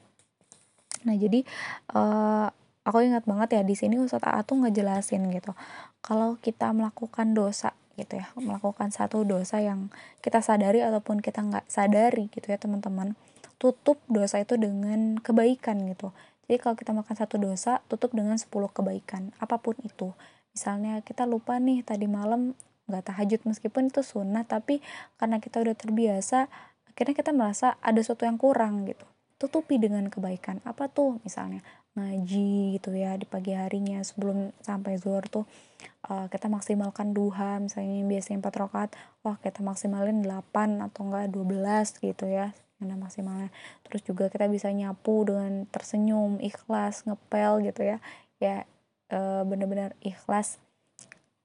Nah, 1.05 1.15
jadi 1.15 1.45
uh, 1.93 2.49
aku 2.87 3.05
ingat 3.05 3.27
banget 3.29 3.61
ya 3.61 3.63
di 3.67 3.75
sini 3.75 3.99
Ustadz 3.99 4.31
A 4.31 4.41
tuh 4.47 4.63
ngejelasin 4.65 5.27
gitu. 5.35 5.53
Kalau 6.01 6.39
kita 6.39 6.71
melakukan 6.71 7.35
dosa 7.35 7.75
gitu 7.95 8.19
ya, 8.19 8.27
melakukan 8.39 8.91
satu 8.91 9.23
dosa 9.23 9.63
yang 9.63 9.91
kita 10.23 10.43
sadari 10.43 10.83
ataupun 10.83 11.23
kita 11.23 11.43
nggak 11.43 11.67
sadari 11.71 12.27
gitu 12.31 12.51
ya 12.51 12.59
teman-teman, 12.59 13.15
tutup 13.59 14.03
dosa 14.11 14.43
itu 14.43 14.59
dengan 14.59 15.19
kebaikan 15.23 15.83
gitu. 15.91 16.11
Jadi 16.45 16.59
kalau 16.61 16.77
kita 16.77 16.93
makan 16.93 17.17
satu 17.17 17.41
dosa, 17.41 17.81
tutup 17.89 18.13
dengan 18.13 18.37
10 18.37 18.51
kebaikan, 18.69 19.33
apa 19.41 19.57
pun 19.57 19.81
itu. 19.81 20.13
Misalnya 20.53 21.01
kita 21.01 21.25
lupa 21.25 21.57
nih 21.57 21.81
tadi 21.81 22.05
malam 22.05 22.53
nggak 22.85 23.05
tahajud 23.13 23.41
meskipun 23.49 23.89
itu 23.89 24.05
sunnah 24.05 24.45
tapi 24.45 24.85
karena 25.17 25.41
kita 25.41 25.65
udah 25.65 25.73
terbiasa 25.73 26.53
akhirnya 26.89 27.15
kita 27.17 27.31
merasa 27.35 27.81
ada 27.83 27.99
sesuatu 27.99 28.29
yang 28.29 28.39
kurang 28.39 28.87
gitu. 28.87 29.03
Tutupi 29.35 29.83
dengan 29.83 30.07
kebaikan. 30.07 30.63
Apa 30.63 30.87
tuh? 30.87 31.19
Misalnya 31.27 31.61
ngaji 31.95 32.79
gitu 32.79 32.91
ya 32.91 33.15
di 33.15 33.23
pagi 33.23 33.55
harinya 33.55 34.03
sebelum 34.03 34.51
sampai 34.59 34.99
zuhur 34.99 35.23
tuh 35.31 35.47
uh, 36.11 36.27
kita 36.27 36.51
maksimalkan 36.51 37.15
duha 37.15 37.63
misalnya 37.63 38.03
yang 38.03 38.11
biasanya 38.11 38.43
4 38.43 38.63
rakaat 38.67 38.91
wah 39.23 39.39
kita 39.39 39.63
maksimalin 39.63 40.27
8 40.27 40.83
atau 40.91 41.01
enggak 41.07 41.31
12 41.31 42.03
gitu 42.03 42.27
ya 42.27 42.51
yang 42.83 42.99
maksimalnya. 42.99 43.49
Terus 43.87 44.03
juga 44.05 44.29
kita 44.29 44.51
bisa 44.51 44.69
nyapu 44.75 45.25
dengan 45.25 45.65
tersenyum 45.71 46.43
ikhlas 46.43 47.07
ngepel 47.07 47.65
gitu 47.65 47.81
ya. 47.87 47.99
Ya 48.43 48.67
uh, 49.15 49.47
bener-bener 49.47 49.95
ikhlas. 50.03 50.59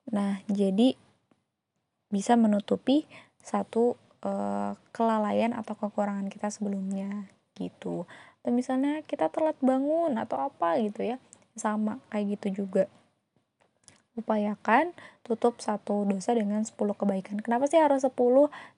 Nah 0.10 0.42
jadi 0.50 0.98
bisa 2.10 2.34
menutupi 2.36 3.06
satu 3.42 3.96
uh, 4.26 4.76
kelalaian 4.92 5.56
atau 5.56 5.78
kekurangan 5.78 6.28
kita 6.28 6.50
sebelumnya 6.50 7.30
gitu. 7.58 8.10
Atau 8.42 8.52
misalnya 8.54 9.02
kita 9.06 9.30
telat 9.30 9.58
bangun 9.62 10.18
atau 10.18 10.50
apa 10.50 10.78
gitu 10.82 11.06
ya. 11.06 11.18
Sama 11.58 12.02
kayak 12.14 12.40
gitu 12.40 12.66
juga. 12.66 12.90
Upayakan 14.18 14.92
tutup 15.24 15.62
satu 15.64 16.04
dosa 16.04 16.36
dengan 16.36 16.66
10 16.66 16.76
kebaikan. 16.76 17.40
Kenapa 17.40 17.70
sih 17.70 17.80
harus 17.80 18.04
10? 18.04 18.12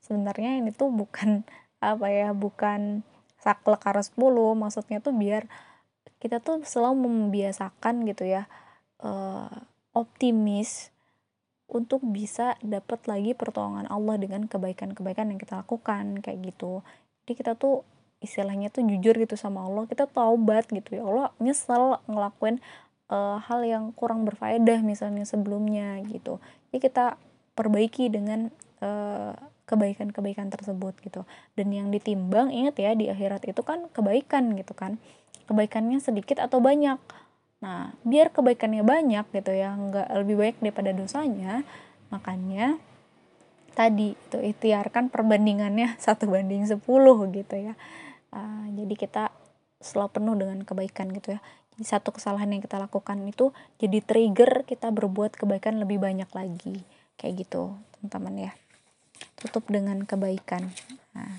Sebenarnya 0.03 0.59
ini 0.59 0.69
tuh 0.75 0.91
bukan 0.93 1.47
apa 1.81 2.07
ya, 2.13 2.35
bukan 2.35 3.01
saklek 3.41 3.81
harus 3.89 4.13
10, 4.13 4.53
maksudnya 4.53 5.01
tuh 5.01 5.17
biar 5.17 5.49
kita 6.21 6.37
tuh 6.37 6.61
selalu 6.61 7.09
membiasakan 7.09 8.05
gitu 8.05 8.29
ya 8.29 8.45
uh, 9.01 9.49
optimis 9.97 10.90
untuk 11.71 12.03
bisa 12.03 12.59
dapat 12.59 12.99
lagi 13.07 13.31
pertolongan 13.31 13.87
Allah 13.87 14.19
dengan 14.19 14.43
kebaikan-kebaikan 14.43 15.31
yang 15.31 15.39
kita 15.39 15.63
lakukan 15.63 16.19
kayak 16.19 16.43
gitu. 16.51 16.83
Jadi 17.23 17.33
kita 17.39 17.55
tuh 17.55 17.87
istilahnya 18.21 18.69
tuh 18.69 18.85
jujur 18.85 19.17
gitu 19.17 19.39
sama 19.39 19.63
Allah 19.63 19.87
kita 19.87 20.05
taubat 20.11 20.67
gitu. 20.67 20.99
Ya 20.99 21.03
Allah 21.07 21.31
nyesel 21.39 21.97
ngelakuin 22.11 22.59
uh, 23.07 23.39
hal 23.39 23.63
yang 23.63 23.95
kurang 23.95 24.27
berfaedah 24.27 24.83
misalnya 24.83 25.23
sebelumnya 25.23 26.03
gitu. 26.11 26.43
Jadi 26.69 26.91
kita 26.91 27.15
perbaiki 27.55 28.11
dengan 28.11 28.51
uh, 28.83 29.33
kebaikan-kebaikan 29.63 30.51
tersebut 30.51 30.99
gitu. 30.99 31.23
Dan 31.55 31.71
yang 31.71 31.87
ditimbang 31.87 32.51
ingat 32.51 32.75
ya 32.83 32.91
di 32.91 33.07
akhirat 33.07 33.47
itu 33.47 33.63
kan 33.63 33.87
kebaikan 33.95 34.59
gitu 34.59 34.75
kan. 34.75 34.99
Kebaikannya 35.47 36.03
sedikit 36.03 36.43
atau 36.43 36.59
banyak 36.59 36.99
Nah, 37.61 37.93
biar 38.01 38.33
kebaikannya 38.33 38.81
banyak 38.81 39.25
gitu 39.29 39.53
ya, 39.53 39.77
nggak 39.77 40.09
lebih 40.25 40.35
baik 40.37 40.55
daripada 40.65 40.91
dosanya, 40.97 41.61
makanya 42.09 42.81
tadi 43.77 44.17
itu 44.17 44.37
ikhtiarkan 44.41 45.13
perbandingannya 45.13 45.95
satu 46.05 46.27
banding 46.27 46.65
10 46.65 46.81
gitu 47.37 47.55
ya. 47.55 47.73
Uh, 48.31 48.65
jadi 48.73 48.93
kita 48.97 49.23
selalu 49.81 50.09
penuh 50.13 50.35
dengan 50.37 50.59
kebaikan 50.65 51.13
gitu 51.13 51.37
ya. 51.37 51.39
Jadi 51.75 51.85
satu 51.87 52.09
kesalahan 52.13 52.51
yang 52.51 52.61
kita 52.61 52.81
lakukan 52.81 53.17
itu 53.25 53.53
jadi 53.77 54.01
trigger 54.03 54.65
kita 54.65 54.89
berbuat 54.89 55.37
kebaikan 55.37 55.77
lebih 55.77 56.01
banyak 56.01 56.29
lagi. 56.33 56.81
Kayak 57.15 57.45
gitu, 57.45 57.77
teman-teman 57.97 58.49
ya. 58.49 58.51
Tutup 59.37 59.69
dengan 59.69 60.01
kebaikan. 60.01 60.73
Nah, 61.13 61.37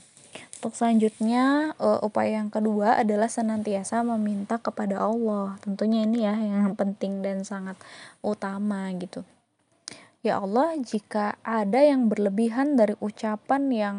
untuk 0.63 0.79
selanjutnya 0.79 1.75
uh, 1.83 1.99
upaya 2.07 2.39
yang 2.39 2.47
kedua 2.47 3.03
adalah 3.03 3.27
senantiasa 3.27 4.07
meminta 4.07 4.63
kepada 4.63 5.03
Allah. 5.03 5.59
Tentunya 5.59 6.07
ini 6.07 6.23
ya 6.23 6.39
yang 6.39 6.71
penting 6.79 7.19
dan 7.19 7.43
sangat 7.43 7.75
utama 8.23 8.87
gitu. 8.95 9.27
Ya 10.23 10.39
Allah, 10.39 10.79
jika 10.79 11.35
ada 11.43 11.83
yang 11.83 12.07
berlebihan 12.07 12.79
dari 12.79 12.95
ucapan 13.03 13.63
yang 13.75 13.97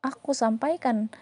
aku 0.00 0.32
sampaikan 0.32 1.12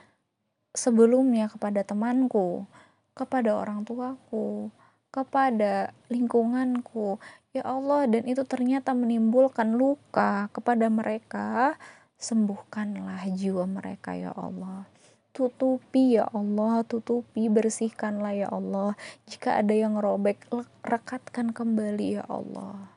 sebelumnya 0.79 1.51
kepada 1.51 1.83
temanku, 1.83 2.71
kepada 3.19 3.59
orang 3.59 3.83
tuaku, 3.83 4.71
kepada 5.11 5.91
lingkunganku, 6.07 7.19
ya 7.51 7.67
Allah, 7.67 8.07
dan 8.07 8.31
itu 8.31 8.47
ternyata 8.47 8.95
menimbulkan 8.95 9.75
luka 9.75 10.47
kepada 10.55 10.87
mereka, 10.87 11.75
sembuhkanlah 12.21 13.25
jiwa 13.33 13.65
mereka, 13.65 14.12
ya 14.15 14.37
Allah. 14.37 14.85
Tutupi 15.33 16.21
ya 16.21 16.29
Allah, 16.31 16.85
tutupi, 16.85 17.49
bersihkanlah 17.49 18.35
ya 18.37 18.49
Allah. 18.53 18.93
Jika 19.25 19.59
ada 19.59 19.73
yang 19.73 19.97
robek, 19.97 20.45
rekatkan 20.85 21.50
kembali 21.50 22.21
ya 22.21 22.25
Allah. 22.29 22.93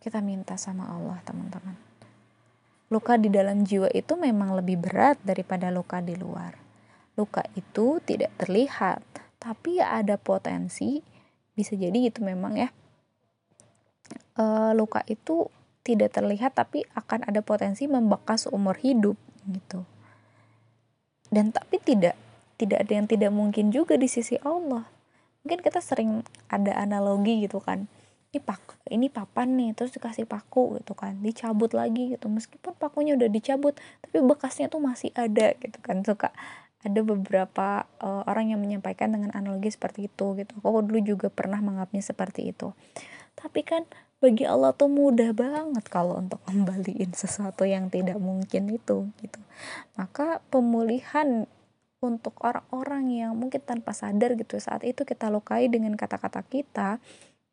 Kita 0.00 0.22
minta 0.24 0.56
sama 0.56 0.88
Allah 0.88 1.20
teman-teman. 1.28 1.76
Luka 2.90 3.14
di 3.14 3.30
dalam 3.30 3.62
jiwa 3.62 3.86
itu 3.94 4.18
memang 4.18 4.56
lebih 4.56 4.82
berat 4.82 5.20
daripada 5.22 5.70
luka 5.70 6.02
di 6.02 6.18
luar. 6.18 6.58
Luka 7.14 7.44
itu 7.54 8.02
tidak 8.02 8.34
terlihat 8.40 9.02
tapi 9.38 9.78
ada 9.78 10.18
potensi. 10.18 10.98
Bisa 11.54 11.78
jadi 11.78 12.10
itu 12.10 12.18
memang 12.24 12.58
ya. 12.58 12.68
E, 14.34 14.44
luka 14.74 15.06
itu 15.06 15.46
tidak 15.80 16.12
terlihat 16.12 16.52
tapi 16.52 16.84
akan 16.92 17.24
ada 17.24 17.40
potensi 17.40 17.88
membekas 17.88 18.44
umur 18.50 18.76
hidup 18.80 19.16
gitu. 19.48 19.88
Dan 21.30 21.54
tapi 21.54 21.80
tidak 21.80 22.18
tidak 22.60 22.84
ada 22.84 22.92
yang 22.92 23.06
tidak 23.08 23.32
mungkin 23.32 23.72
juga 23.72 23.96
di 23.96 24.10
sisi 24.10 24.36
Allah. 24.44 24.84
Mungkin 25.40 25.64
kita 25.64 25.80
sering 25.80 26.20
ada 26.52 26.76
analogi 26.76 27.48
gitu 27.48 27.64
kan. 27.64 27.88
Ini 28.30 28.38
pak 28.44 28.78
ini 28.92 29.08
papan 29.08 29.56
nih 29.56 29.72
terus 29.72 29.90
dikasih 29.96 30.28
paku 30.28 30.76
gitu 30.82 30.92
kan. 30.92 31.16
Dicabut 31.24 31.72
lagi 31.72 32.12
gitu. 32.12 32.28
Meskipun 32.28 32.76
pakunya 32.76 33.16
udah 33.16 33.32
dicabut 33.32 33.72
tapi 34.04 34.20
bekasnya 34.20 34.68
tuh 34.68 34.84
masih 34.84 35.10
ada 35.16 35.56
gitu 35.56 35.78
kan. 35.80 36.04
Suka 36.04 36.28
ada 36.80 37.00
beberapa 37.04 37.84
uh, 38.00 38.24
orang 38.24 38.52
yang 38.52 38.60
menyampaikan 38.60 39.12
dengan 39.12 39.32
analogi 39.32 39.72
seperti 39.72 40.12
itu 40.12 40.36
gitu. 40.36 40.52
Aku 40.60 40.84
dulu 40.84 41.00
juga 41.00 41.32
pernah 41.32 41.60
menganggapnya 41.64 42.04
seperti 42.04 42.52
itu 42.52 42.76
tapi 43.40 43.64
kan 43.64 43.88
bagi 44.20 44.44
Allah 44.44 44.76
tuh 44.76 44.92
mudah 44.92 45.32
banget 45.32 45.84
kalau 45.88 46.20
untuk 46.20 46.44
kembaliin 46.48 47.16
sesuatu 47.16 47.64
yang 47.64 47.88
tidak 47.88 48.20
mungkin 48.20 48.68
itu 48.68 49.08
gitu. 49.24 49.40
Maka 49.96 50.44
pemulihan 50.52 51.48
untuk 52.00 52.36
orang-orang 52.40 53.12
yang 53.12 53.32
mungkin 53.36 53.60
tanpa 53.60 53.92
sadar 53.92 54.36
gitu 54.36 54.56
saat 54.56 54.84
itu 54.88 55.04
kita 55.04 55.28
lukai 55.28 55.68
dengan 55.68 55.92
kata-kata 55.96 56.40
kita 56.48 56.96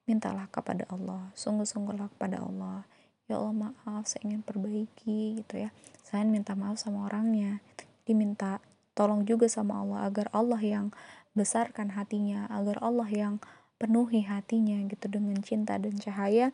mintalah 0.08 0.48
kepada 0.48 0.88
Allah 0.88 1.32
sungguh-sungguhlah 1.36 2.12
kepada 2.16 2.44
Allah. 2.44 2.88
Ya 3.28 3.44
Allah 3.44 3.52
maaf 3.52 4.08
saya 4.08 4.24
ingin 4.24 4.40
perbaiki 4.40 5.44
gitu 5.44 5.68
ya. 5.68 5.76
Saya 6.04 6.24
minta 6.24 6.56
maaf 6.56 6.80
sama 6.80 7.12
orangnya. 7.12 7.60
Diminta 8.08 8.64
tolong 8.96 9.28
juga 9.28 9.52
sama 9.52 9.84
Allah 9.84 10.08
agar 10.08 10.32
Allah 10.32 10.64
yang 10.64 10.96
besarkan 11.36 11.94
hatinya 11.94 12.48
agar 12.50 12.80
Allah 12.80 13.06
yang 13.12 13.44
penuhi 13.78 14.26
hatinya 14.26 14.82
gitu 14.90 15.06
dengan 15.10 15.38
cinta 15.42 15.78
dan 15.78 15.96
cahaya 16.02 16.52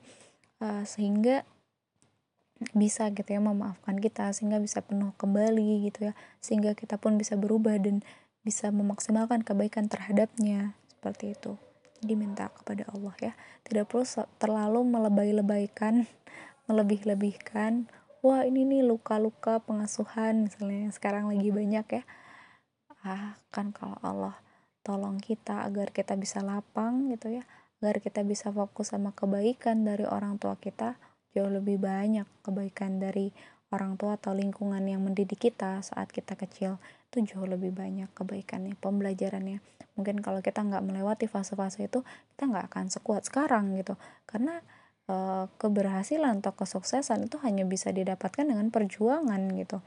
uh, 0.59 0.83
sehingga 0.83 1.47
bisa 2.71 3.11
gitu 3.11 3.27
ya 3.27 3.41
memaafkan 3.43 3.99
kita 3.99 4.31
sehingga 4.31 4.61
bisa 4.61 4.79
penuh 4.79 5.11
kembali 5.19 5.87
gitu 5.91 6.11
ya 6.11 6.13
sehingga 6.39 6.71
kita 6.77 6.95
pun 6.95 7.19
bisa 7.19 7.35
berubah 7.35 7.75
dan 7.75 7.99
bisa 8.43 8.71
memaksimalkan 8.71 9.43
kebaikan 9.43 9.87
terhadapnya 9.87 10.75
seperti 10.87 11.35
itu. 11.35 11.55
Diminta 12.03 12.51
kepada 12.51 12.83
Allah 12.91 13.15
ya. 13.19 13.33
Tidak 13.63 13.87
perlu 13.87 14.03
terlalu 14.39 14.79
melebay-lebaykan 14.83 16.03
melebih-lebihkan. 16.67 17.87
Wah 18.23 18.47
ini 18.47 18.63
nih 18.63 18.87
luka-luka 18.87 19.59
pengasuhan 19.63 20.47
misalnya 20.47 20.87
yang 20.87 20.95
sekarang 20.95 21.27
lagi 21.27 21.51
banyak 21.51 21.87
ya. 21.99 22.03
Ah 23.03 23.35
kan 23.51 23.75
kalau 23.75 23.99
Allah 23.99 24.39
tolong 24.83 25.17
kita 25.17 25.63
agar 25.63 25.89
kita 25.95 26.19
bisa 26.19 26.43
lapang 26.43 27.09
gitu 27.09 27.39
ya. 27.39 27.43
Agar 27.79 28.03
kita 28.03 28.21
bisa 28.23 28.51
fokus 28.51 28.91
sama 28.91 29.15
kebaikan 29.15 29.83
dari 29.87 30.03
orang 30.07 30.39
tua 30.39 30.59
kita 30.59 30.99
jauh 31.33 31.49
lebih 31.49 31.81
banyak 31.81 32.29
kebaikan 32.45 33.01
dari 33.01 33.33
orang 33.73 33.97
tua 33.97 34.21
atau 34.21 34.37
lingkungan 34.37 34.85
yang 34.85 35.01
mendidik 35.01 35.49
kita 35.49 35.81
saat 35.81 36.13
kita 36.13 36.37
kecil. 36.37 36.77
Itu 37.09 37.25
jauh 37.25 37.49
lebih 37.49 37.73
banyak 37.73 38.13
kebaikannya 38.13 38.77
pembelajarannya. 38.77 39.59
Mungkin 39.97 40.21
kalau 40.21 40.45
kita 40.45 40.61
nggak 40.61 40.85
melewati 40.85 41.25
fase-fase 41.25 41.89
itu 41.89 42.05
kita 42.35 42.49
nggak 42.49 42.65
akan 42.69 42.85
sekuat 42.93 43.25
sekarang 43.25 43.73
gitu. 43.77 43.97
Karena 44.29 44.61
e, 45.09 45.15
keberhasilan 45.57 46.45
atau 46.45 46.53
kesuksesan 46.53 47.25
itu 47.25 47.41
hanya 47.41 47.65
bisa 47.65 47.89
didapatkan 47.89 48.45
dengan 48.45 48.69
perjuangan 48.69 49.41
gitu. 49.57 49.81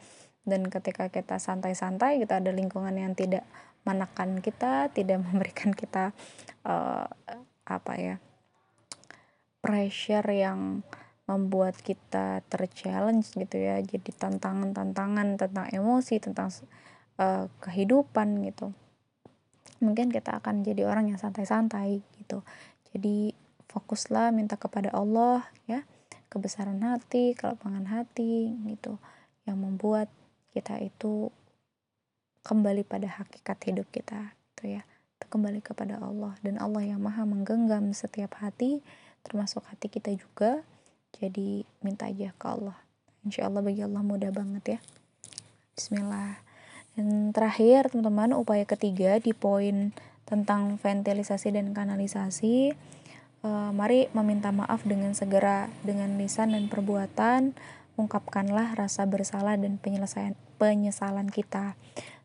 Dan 0.46 0.70
ketika 0.70 1.10
kita 1.10 1.42
santai-santai 1.42 2.22
kita 2.22 2.38
ada 2.38 2.54
lingkungan 2.54 2.94
yang 2.94 3.18
tidak 3.18 3.42
menekan 3.86 4.42
kita 4.42 4.90
tidak 4.90 5.22
memberikan 5.26 5.70
kita 5.72 6.10
e, 6.66 6.74
apa 7.66 7.92
ya 7.96 8.16
pressure 9.62 10.26
yang 10.30 10.86
membuat 11.26 11.74
kita 11.82 12.46
terchallenge 12.46 13.34
gitu 13.34 13.58
ya. 13.58 13.82
Jadi 13.82 14.14
tantangan-tantangan 14.14 15.34
tentang 15.34 15.66
emosi 15.74 16.22
tentang 16.22 16.54
uh, 17.18 17.50
kehidupan 17.60 18.46
gitu. 18.46 18.70
Mungkin 19.82 20.08
kita 20.14 20.38
akan 20.38 20.62
jadi 20.62 20.86
orang 20.86 21.10
yang 21.10 21.18
santai-santai 21.18 22.00
gitu. 22.22 22.46
Jadi 22.94 23.34
fokuslah 23.66 24.30
minta 24.30 24.54
kepada 24.54 24.94
Allah 24.94 25.44
ya. 25.66 25.82
Kebesaran 26.30 26.82
hati 26.82 27.34
kelapangan 27.34 27.86
hati 27.90 28.54
gitu 28.66 28.98
yang 29.46 29.62
membuat 29.62 30.10
kita 30.54 30.78
itu 30.82 31.30
kembali 32.46 32.86
pada 32.86 33.10
hakikat 33.10 33.58
hidup 33.66 33.90
kita 33.90 34.30
gitu 34.54 34.78
ya. 34.78 34.86
Kembali 35.26 35.58
kepada 35.58 35.98
Allah 35.98 36.38
dan 36.46 36.62
Allah 36.62 36.86
yang 36.86 37.02
maha 37.02 37.26
menggenggam 37.26 37.90
setiap 37.90 38.38
hati 38.38 38.78
termasuk 39.26 39.66
hati 39.66 39.90
kita 39.90 40.14
juga. 40.14 40.62
Jadi 41.18 41.66
minta 41.82 42.06
aja 42.06 42.30
ke 42.30 42.46
Allah. 42.46 42.78
Insya 43.26 43.50
Allah 43.50 43.58
bagi 43.66 43.82
Allah 43.82 44.06
mudah 44.06 44.30
banget 44.30 44.78
ya. 44.78 44.80
Bismillah. 45.74 46.38
Dan 46.94 47.34
terakhir 47.34 47.90
teman-teman 47.90 48.38
upaya 48.38 48.62
ketiga 48.62 49.18
di 49.18 49.34
poin 49.34 49.90
tentang 50.30 50.78
ventilisasi 50.78 51.50
dan 51.50 51.74
kanalisasi 51.74 52.72
e, 53.42 53.48
mari 53.74 54.06
meminta 54.14 54.54
maaf 54.54 54.86
dengan 54.86 55.12
segera 55.12 55.68
dengan 55.82 56.16
lisan 56.16 56.54
dan 56.54 56.70
perbuatan 56.70 57.52
ungkapkanlah 57.96 58.76
rasa 58.76 59.08
bersalah 59.08 59.56
dan 59.56 59.80
penyelesaian 59.80 60.36
penyesalan 60.60 61.32
kita. 61.32 61.74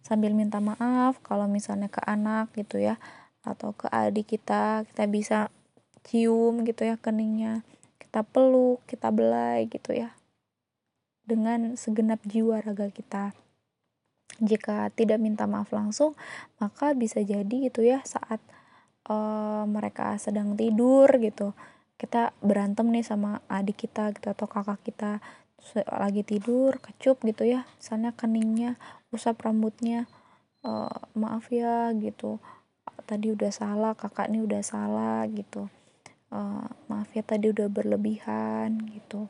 Sambil 0.04 0.36
minta 0.36 0.60
maaf 0.60 1.20
kalau 1.24 1.48
misalnya 1.48 1.88
ke 1.88 2.04
anak 2.04 2.52
gitu 2.56 2.80
ya 2.80 3.00
atau 3.42 3.74
ke 3.74 3.90
adik 3.90 4.38
kita 4.38 4.86
kita 4.86 5.04
bisa 5.10 5.40
cium 6.06 6.62
gitu 6.62 6.86
ya 6.86 7.00
keningnya 7.02 7.66
kita 7.98 8.22
peluk 8.22 8.86
kita 8.86 9.10
belai 9.10 9.66
gitu 9.66 9.98
ya 9.98 10.14
dengan 11.26 11.80
segenap 11.80 12.22
jiwa 12.28 12.60
raga 12.62 12.92
kita. 12.92 13.34
Jika 14.42 14.90
tidak 14.94 15.22
minta 15.22 15.48
maaf 15.48 15.72
langsung 15.72 16.18
maka 16.60 16.92
bisa 16.98 17.24
jadi 17.24 17.72
gitu 17.72 17.86
ya 17.86 18.04
saat 18.04 18.42
uh, 19.08 19.64
mereka 19.70 20.18
sedang 20.18 20.58
tidur 20.60 21.08
gitu 21.22 21.56
kita 22.02 22.34
berantem 22.42 22.90
nih 22.90 23.06
sama 23.06 23.46
adik 23.46 23.86
kita 23.86 24.10
gitu 24.18 24.34
atau 24.34 24.50
kakak 24.50 24.82
kita 24.82 25.22
lagi 25.88 26.26
tidur 26.26 26.82
kecup 26.82 27.22
gitu 27.24 27.46
ya 27.46 27.64
misalnya 27.78 28.12
keningnya 28.18 28.76
usap 29.14 29.46
rambutnya 29.46 30.10
uh, 30.66 30.92
maaf 31.14 31.48
ya 31.54 31.94
gitu 31.96 32.42
tadi 33.06 33.32
udah 33.32 33.52
salah 33.54 33.94
kakak 33.94 34.30
nih 34.34 34.42
udah 34.42 34.62
salah 34.66 35.24
gitu 35.30 35.70
uh, 36.34 36.66
maaf 36.90 37.10
ya 37.14 37.22
tadi 37.22 37.54
udah 37.54 37.70
berlebihan 37.70 38.82
gitu 38.90 39.30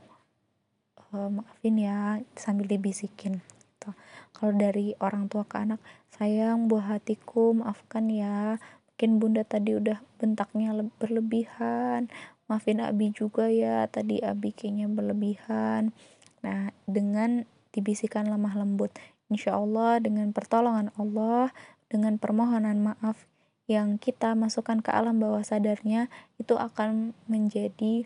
uh, 1.11 1.29
maafin 1.29 1.75
ya 1.77 2.23
sambil 2.39 2.67
dibisikin 2.67 3.43
gitu. 3.81 3.97
Kalau 4.37 4.53
dari 4.53 4.93
orang 5.01 5.25
tua 5.25 5.41
ke 5.49 5.57
anak, 5.57 5.81
sayang 6.13 6.69
buah 6.69 6.97
hatiku, 6.97 7.57
maafkan 7.57 8.13
ya. 8.13 8.61
Mungkin 8.93 9.17
bunda 9.17 9.41
tadi 9.41 9.73
udah 9.73 9.97
bentaknya 10.21 10.77
berlebihan. 11.01 12.13
Maafin 12.45 12.85
Abi 12.85 13.09
juga 13.09 13.49
ya, 13.49 13.89
tadi 13.89 14.21
Abi 14.21 14.53
kayaknya 14.53 14.85
berlebihan. 14.85 15.97
Nah, 16.41 16.73
dengan 16.89 17.45
dibisikkan 17.71 18.27
lemah 18.27 18.57
lembut, 18.57 18.91
insya 19.31 19.55
Allah 19.55 20.01
dengan 20.03 20.33
pertolongan 20.35 20.91
Allah, 20.99 21.55
dengan 21.87 22.17
permohonan 22.19 22.81
maaf 22.81 23.29
yang 23.69 23.95
kita 24.01 24.35
masukkan 24.35 24.83
ke 24.83 24.91
alam 24.91 25.21
bawah 25.21 25.41
sadarnya, 25.45 26.11
itu 26.41 26.59
akan 26.59 27.15
menjadi 27.31 28.03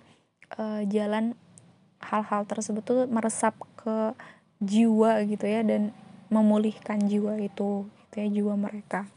uh, 0.61 0.85
jalan 0.85 1.33
hal-hal 2.03 2.45
tersebut 2.45 2.83
tuh 2.85 3.01
meresap 3.09 3.57
ke 3.79 4.13
jiwa 4.61 5.25
gitu 5.25 5.45
ya 5.49 5.65
dan 5.65 5.91
memulihkan 6.29 7.01
jiwa 7.09 7.39
itu 7.41 7.87
gitu 7.87 8.15
ya 8.15 8.27
jiwa 8.29 8.53
mereka. 8.59 9.09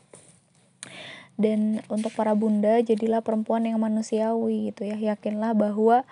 Dan 1.39 1.87
untuk 1.87 2.11
para 2.19 2.35
bunda 2.35 2.83
jadilah 2.83 3.23
perempuan 3.23 3.63
yang 3.63 3.79
manusiawi 3.79 4.75
gitu 4.75 4.91
ya. 4.91 5.15
Yakinlah 5.15 5.55
bahwa 5.55 6.03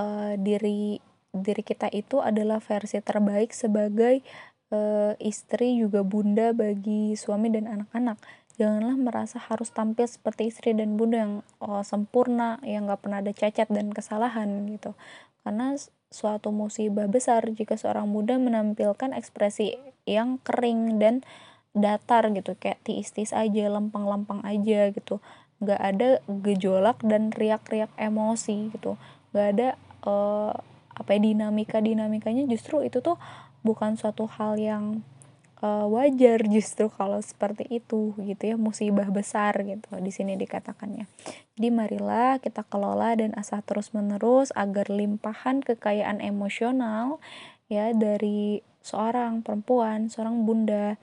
uh, 0.00 0.32
diri 0.40 1.04
diri 1.30 1.62
kita 1.62 1.86
itu 1.94 2.18
adalah 2.18 2.58
versi 2.58 2.98
terbaik 2.98 3.54
sebagai 3.54 4.22
uh, 4.74 5.14
istri 5.22 5.78
juga 5.78 6.02
bunda 6.02 6.50
bagi 6.50 7.14
suami 7.14 7.50
dan 7.52 7.70
anak-anak. 7.70 8.18
Janganlah 8.60 8.96
merasa 9.00 9.40
harus 9.40 9.72
tampil 9.72 10.04
seperti 10.04 10.52
istri 10.52 10.76
dan 10.76 11.00
bunda 11.00 11.16
yang 11.24 11.34
oh, 11.64 11.80
sempurna 11.80 12.60
yang 12.60 12.84
gak 12.90 13.00
pernah 13.08 13.24
ada 13.24 13.32
cacat 13.32 13.68
dan 13.72 13.88
kesalahan 13.94 14.68
gitu. 14.68 14.92
Karena 15.40 15.72
suatu 16.10 16.52
musibah 16.52 17.08
besar 17.08 17.46
jika 17.56 17.78
seorang 17.80 18.10
bunda 18.12 18.36
menampilkan 18.36 19.16
ekspresi 19.16 19.78
yang 20.04 20.36
kering 20.44 21.00
dan 21.00 21.24
datar 21.72 22.28
gitu. 22.34 22.52
Kayak 22.60 22.84
tiis-tiis 22.84 23.32
aja 23.32 23.72
lempeng-lempeng 23.72 24.44
aja 24.44 24.92
gitu. 24.92 25.24
Nggak 25.64 25.80
ada 25.80 26.08
gejolak 26.28 27.00
dan 27.00 27.32
riak-riak 27.32 27.88
emosi 27.96 28.76
gitu. 28.76 29.00
Nggak 29.32 29.46
ada 29.56 29.68
uh, 30.04 30.52
apa 31.00 31.16
ya 31.16 31.20
dinamika 31.24 31.80
dinamikanya 31.80 32.44
justru 32.44 32.84
itu 32.84 33.00
tuh 33.00 33.16
bukan 33.64 33.96
suatu 33.96 34.28
hal 34.28 34.60
yang 34.60 35.00
uh, 35.64 35.88
wajar 35.88 36.44
justru 36.44 36.92
kalau 36.92 37.20
seperti 37.24 37.64
itu 37.68 38.12
gitu 38.20 38.42
ya 38.44 38.56
musibah 38.60 39.08
besar 39.08 39.56
gitu 39.64 39.88
di 39.96 40.12
sini 40.12 40.36
dikatakannya 40.36 41.08
jadi 41.56 41.68
marilah 41.72 42.40
kita 42.44 42.64
kelola 42.68 43.16
dan 43.16 43.32
asah 43.36 43.64
terus 43.64 43.96
menerus 43.96 44.52
agar 44.52 44.92
limpahan 44.92 45.64
kekayaan 45.64 46.20
emosional 46.20 47.20
ya 47.72 47.92
dari 47.96 48.60
seorang 48.84 49.40
perempuan 49.40 50.12
seorang 50.12 50.44
bunda 50.44 51.00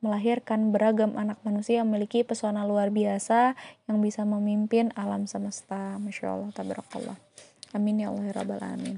melahirkan 0.00 0.72
beragam 0.72 1.12
anak 1.16 1.36
manusia 1.44 1.84
yang 1.84 1.92
memiliki 1.92 2.24
pesona 2.24 2.64
luar 2.64 2.88
biasa 2.88 3.52
yang 3.84 4.00
bisa 4.00 4.24
memimpin 4.24 4.96
alam 4.96 5.28
semesta. 5.28 6.00
Masya 6.00 6.40
Allah, 6.40 6.50
tabarakallah. 6.56 7.20
Amin 7.76 8.00
ya 8.00 8.08
Allah, 8.08 8.32
ya 8.32 8.34
Rabbal 8.40 8.64
Alamin. 8.64 8.96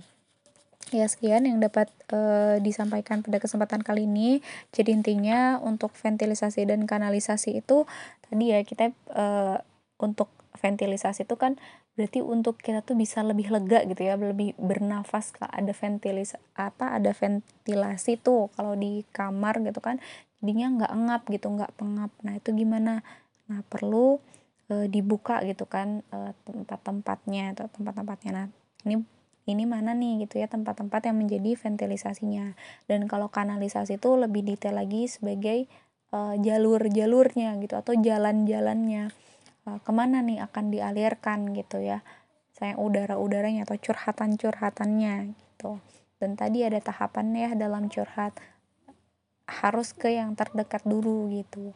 Ya 0.92 1.08
sekian 1.08 1.48
yang 1.48 1.56
dapat 1.56 1.88
uh, 2.12 2.60
disampaikan 2.60 3.24
pada 3.24 3.40
kesempatan 3.40 3.80
kali 3.80 4.04
ini. 4.04 4.44
Jadi 4.76 4.92
intinya 4.92 5.56
untuk 5.56 5.96
ventilisasi 5.96 6.68
dan 6.68 6.84
kanalisasi 6.84 7.64
itu 7.64 7.88
tadi 8.28 8.52
ya 8.52 8.60
kita 8.60 8.92
uh, 9.16 9.56
untuk 9.96 10.28
ventilisasi 10.60 11.24
itu 11.24 11.40
kan 11.40 11.56
berarti 11.96 12.20
untuk 12.20 12.60
kita 12.60 12.84
tuh 12.84 12.92
bisa 12.92 13.24
lebih 13.24 13.48
lega 13.48 13.88
gitu 13.88 14.04
ya, 14.04 14.20
lebih 14.20 14.52
bernafas 14.60 15.32
kalau 15.32 15.48
ada 15.48 15.72
ventilis 15.72 16.36
apa 16.60 16.92
ada 16.92 17.16
ventilasi 17.16 18.20
tuh 18.20 18.52
kalau 18.52 18.76
di 18.76 19.08
kamar 19.16 19.64
gitu 19.64 19.80
kan 19.80 19.96
jadinya 20.44 20.76
nggak 20.76 20.92
engap 20.92 21.22
gitu 21.32 21.48
nggak 21.56 21.72
pengap. 21.72 22.12
Nah 22.20 22.36
itu 22.36 22.52
gimana? 22.52 23.00
Nah 23.48 23.64
perlu 23.64 24.20
uh, 24.68 24.86
dibuka 24.92 25.40
gitu 25.48 25.64
kan 25.64 26.04
tempat-tempatnya 26.44 27.56
atau 27.56 27.64
tempat-tempatnya. 27.72 28.30
Nah 28.36 28.46
ini 28.84 29.21
ini 29.46 29.66
mana 29.66 29.90
nih 29.92 30.26
gitu 30.26 30.38
ya 30.38 30.46
tempat-tempat 30.46 31.10
yang 31.10 31.18
menjadi 31.18 31.58
ventilisasinya. 31.58 32.54
Dan 32.86 33.10
kalau 33.10 33.26
kanalisasi 33.26 33.98
itu 33.98 34.14
lebih 34.14 34.46
detail 34.46 34.78
lagi 34.78 35.10
sebagai 35.10 35.66
uh, 36.14 36.38
jalur-jalurnya 36.38 37.58
gitu 37.58 37.74
atau 37.74 37.94
jalan-jalannya. 37.98 39.10
Uh, 39.62 39.78
ke 39.82 39.90
mana 39.94 40.22
nih 40.22 40.42
akan 40.42 40.74
dialirkan 40.74 41.54
gitu 41.54 41.78
ya 41.78 42.02
saya 42.52 42.78
udara-udaranya 42.78 43.66
atau 43.66 43.74
curhatan-curhatannya 43.74 45.34
gitu. 45.34 45.82
Dan 46.22 46.38
tadi 46.38 46.62
ada 46.62 46.78
tahapan 46.78 47.34
ya 47.34 47.50
dalam 47.58 47.90
curhat 47.90 48.38
harus 49.50 49.90
ke 49.90 50.14
yang 50.14 50.38
terdekat 50.38 50.86
dulu 50.86 51.26
gitu. 51.34 51.74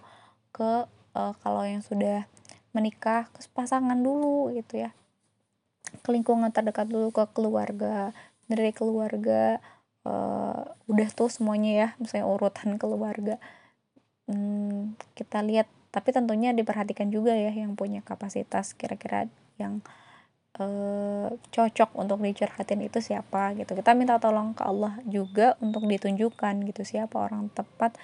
Ke 0.55 0.87
uh, 1.19 1.35
kalau 1.43 1.67
yang 1.67 1.83
sudah 1.83 2.31
menikah 2.71 3.27
ke 3.33 3.41
pasangan 3.57 3.97
dulu 3.97 4.53
gitu 4.53 4.85
ya 4.85 4.93
ke 6.01 6.09
lingkungan 6.13 6.53
terdekat 6.53 6.89
dulu 6.89 7.13
ke 7.13 7.25
keluarga 7.33 8.13
dari 8.47 8.71
keluarga 8.71 9.59
uh, 10.07 10.63
udah 10.87 11.09
tuh 11.13 11.29
semuanya 11.29 11.73
ya 11.73 11.89
misalnya 11.99 12.27
urutan 12.31 12.79
keluarga. 12.79 13.37
Hmm, 14.27 14.99
kita 15.15 15.43
lihat 15.43 15.71
tapi 15.95 16.13
tentunya 16.13 16.51
diperhatikan 16.53 17.09
juga 17.09 17.33
ya 17.33 17.51
yang 17.55 17.79
punya 17.79 18.03
kapasitas 18.03 18.75
kira-kira 18.75 19.31
yang 19.57 19.81
uh, 20.61 21.31
cocok 21.51 21.95
untuk 21.97 22.21
dicurhatin 22.23 22.87
itu 22.87 22.99
siapa 23.03 23.55
gitu. 23.59 23.75
Kita 23.75 23.95
minta 23.99 24.19
tolong 24.23 24.55
ke 24.55 24.63
Allah 24.63 24.99
juga 25.07 25.59
untuk 25.63 25.87
ditunjukkan 25.87 26.55
gitu 26.69 26.83
siapa 26.83 27.17
orang 27.19 27.51
tepat 27.55 27.95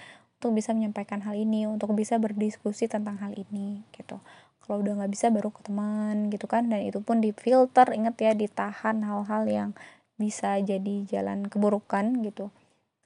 untuk 0.42 0.58
bisa 0.58 0.74
menyampaikan 0.74 1.22
hal 1.22 1.38
ini 1.38 1.70
untuk 1.70 1.94
bisa 1.94 2.18
berdiskusi 2.18 2.90
tentang 2.90 3.14
hal 3.22 3.30
ini 3.30 3.86
gitu 3.94 4.18
kalau 4.64 4.80
udah 4.82 5.02
nggak 5.02 5.12
bisa 5.12 5.28
baru 5.28 5.50
ke 5.50 5.60
teman 5.66 6.30
gitu 6.30 6.46
kan. 6.46 6.70
Dan 6.70 6.86
itu 6.86 7.02
pun 7.02 7.18
di 7.18 7.34
filter 7.34 7.90
inget 7.92 8.16
ya 8.18 8.32
ditahan 8.32 9.02
hal-hal 9.02 9.42
yang 9.46 9.70
bisa 10.16 10.58
jadi 10.62 11.04
jalan 11.06 11.46
keburukan 11.50 12.22
gitu. 12.22 12.48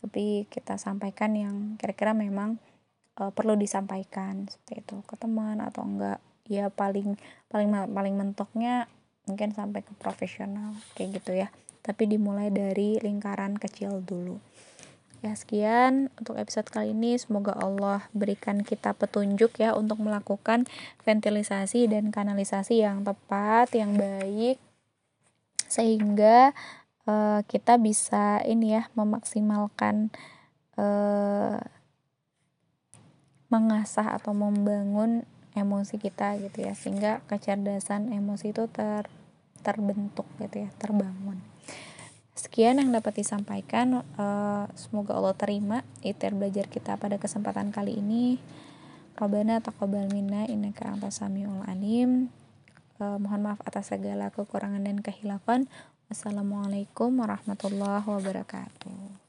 Tapi 0.05 0.47
kita 0.53 0.77
sampaikan 0.77 1.33
yang 1.35 1.57
kira-kira 1.81 2.12
memang 2.12 2.61
uh, 3.19 3.33
perlu 3.33 3.57
disampaikan 3.57 4.47
seperti 4.47 4.85
itu 4.85 4.97
ke 5.09 5.14
teman 5.16 5.59
atau 5.64 5.83
enggak. 5.83 6.21
Ya 6.47 6.71
paling 6.71 7.19
paling 7.51 7.73
paling 7.73 8.14
mentoknya 8.14 8.87
mungkin 9.27 9.51
sampai 9.51 9.83
ke 9.83 9.92
profesional 9.99 10.77
kayak 10.95 11.23
gitu 11.23 11.33
ya. 11.35 11.49
Tapi 11.83 12.07
dimulai 12.07 12.51
dari 12.51 12.99
lingkaran 12.99 13.59
kecil 13.59 14.03
dulu 14.03 14.38
Ya 15.26 15.34
sekian 15.34 16.14
untuk 16.22 16.38
episode 16.38 16.70
kali 16.70 16.94
ini. 16.94 17.18
Semoga 17.18 17.50
Allah 17.58 18.06
berikan 18.14 18.62
kita 18.62 18.94
petunjuk 18.94 19.58
ya 19.58 19.74
untuk 19.74 19.98
melakukan 19.98 20.70
ventilisasi 21.02 21.90
dan 21.90 22.14
kanalisasi 22.14 22.86
yang 22.86 23.02
tepat, 23.02 23.74
yang 23.74 23.98
baik 23.98 24.62
sehingga 25.66 26.54
uh, 27.10 27.42
kita 27.50 27.74
bisa 27.82 28.38
ini 28.46 28.78
ya 28.78 28.86
memaksimalkan 28.94 30.14
uh, 30.78 31.58
mengasah 33.50 34.14
atau 34.14 34.30
membangun 34.30 35.26
emosi 35.58 35.98
kita 35.98 36.38
gitu 36.38 36.70
ya 36.70 36.72
sehingga 36.78 37.18
kecerdasan 37.26 38.14
emosi 38.14 38.54
itu 38.54 38.70
ter 38.70 39.10
terbentuk 39.66 40.28
gitu 40.38 40.66
ya 40.66 40.70
terbangun 40.78 41.42
Sekian 42.37 42.77
yang 42.77 42.92
dapat 42.92 43.25
disampaikan. 43.25 44.05
Uh, 44.20 44.68
semoga 44.77 45.16
Allah 45.16 45.33
terima 45.33 45.81
itir 46.05 46.37
belajar 46.37 46.68
kita 46.68 47.01
pada 47.01 47.16
kesempatan 47.16 47.72
kali 47.72 47.96
ini. 47.96 48.37
Rabbana 49.16 49.64
taqabbal 49.64 50.12
minna 50.12 50.44
innaka 50.44 50.92
antas 50.92 51.25
samiul 51.25 51.64
alim. 51.64 52.29
Uh, 53.01 53.16
mohon 53.16 53.40
maaf 53.40 53.64
atas 53.64 53.88
segala 53.88 54.29
kekurangan 54.29 54.85
dan 54.85 55.01
kehilafan. 55.01 55.64
Wassalamualaikum 56.12 57.16
warahmatullahi 57.16 58.05
wabarakatuh. 58.05 59.25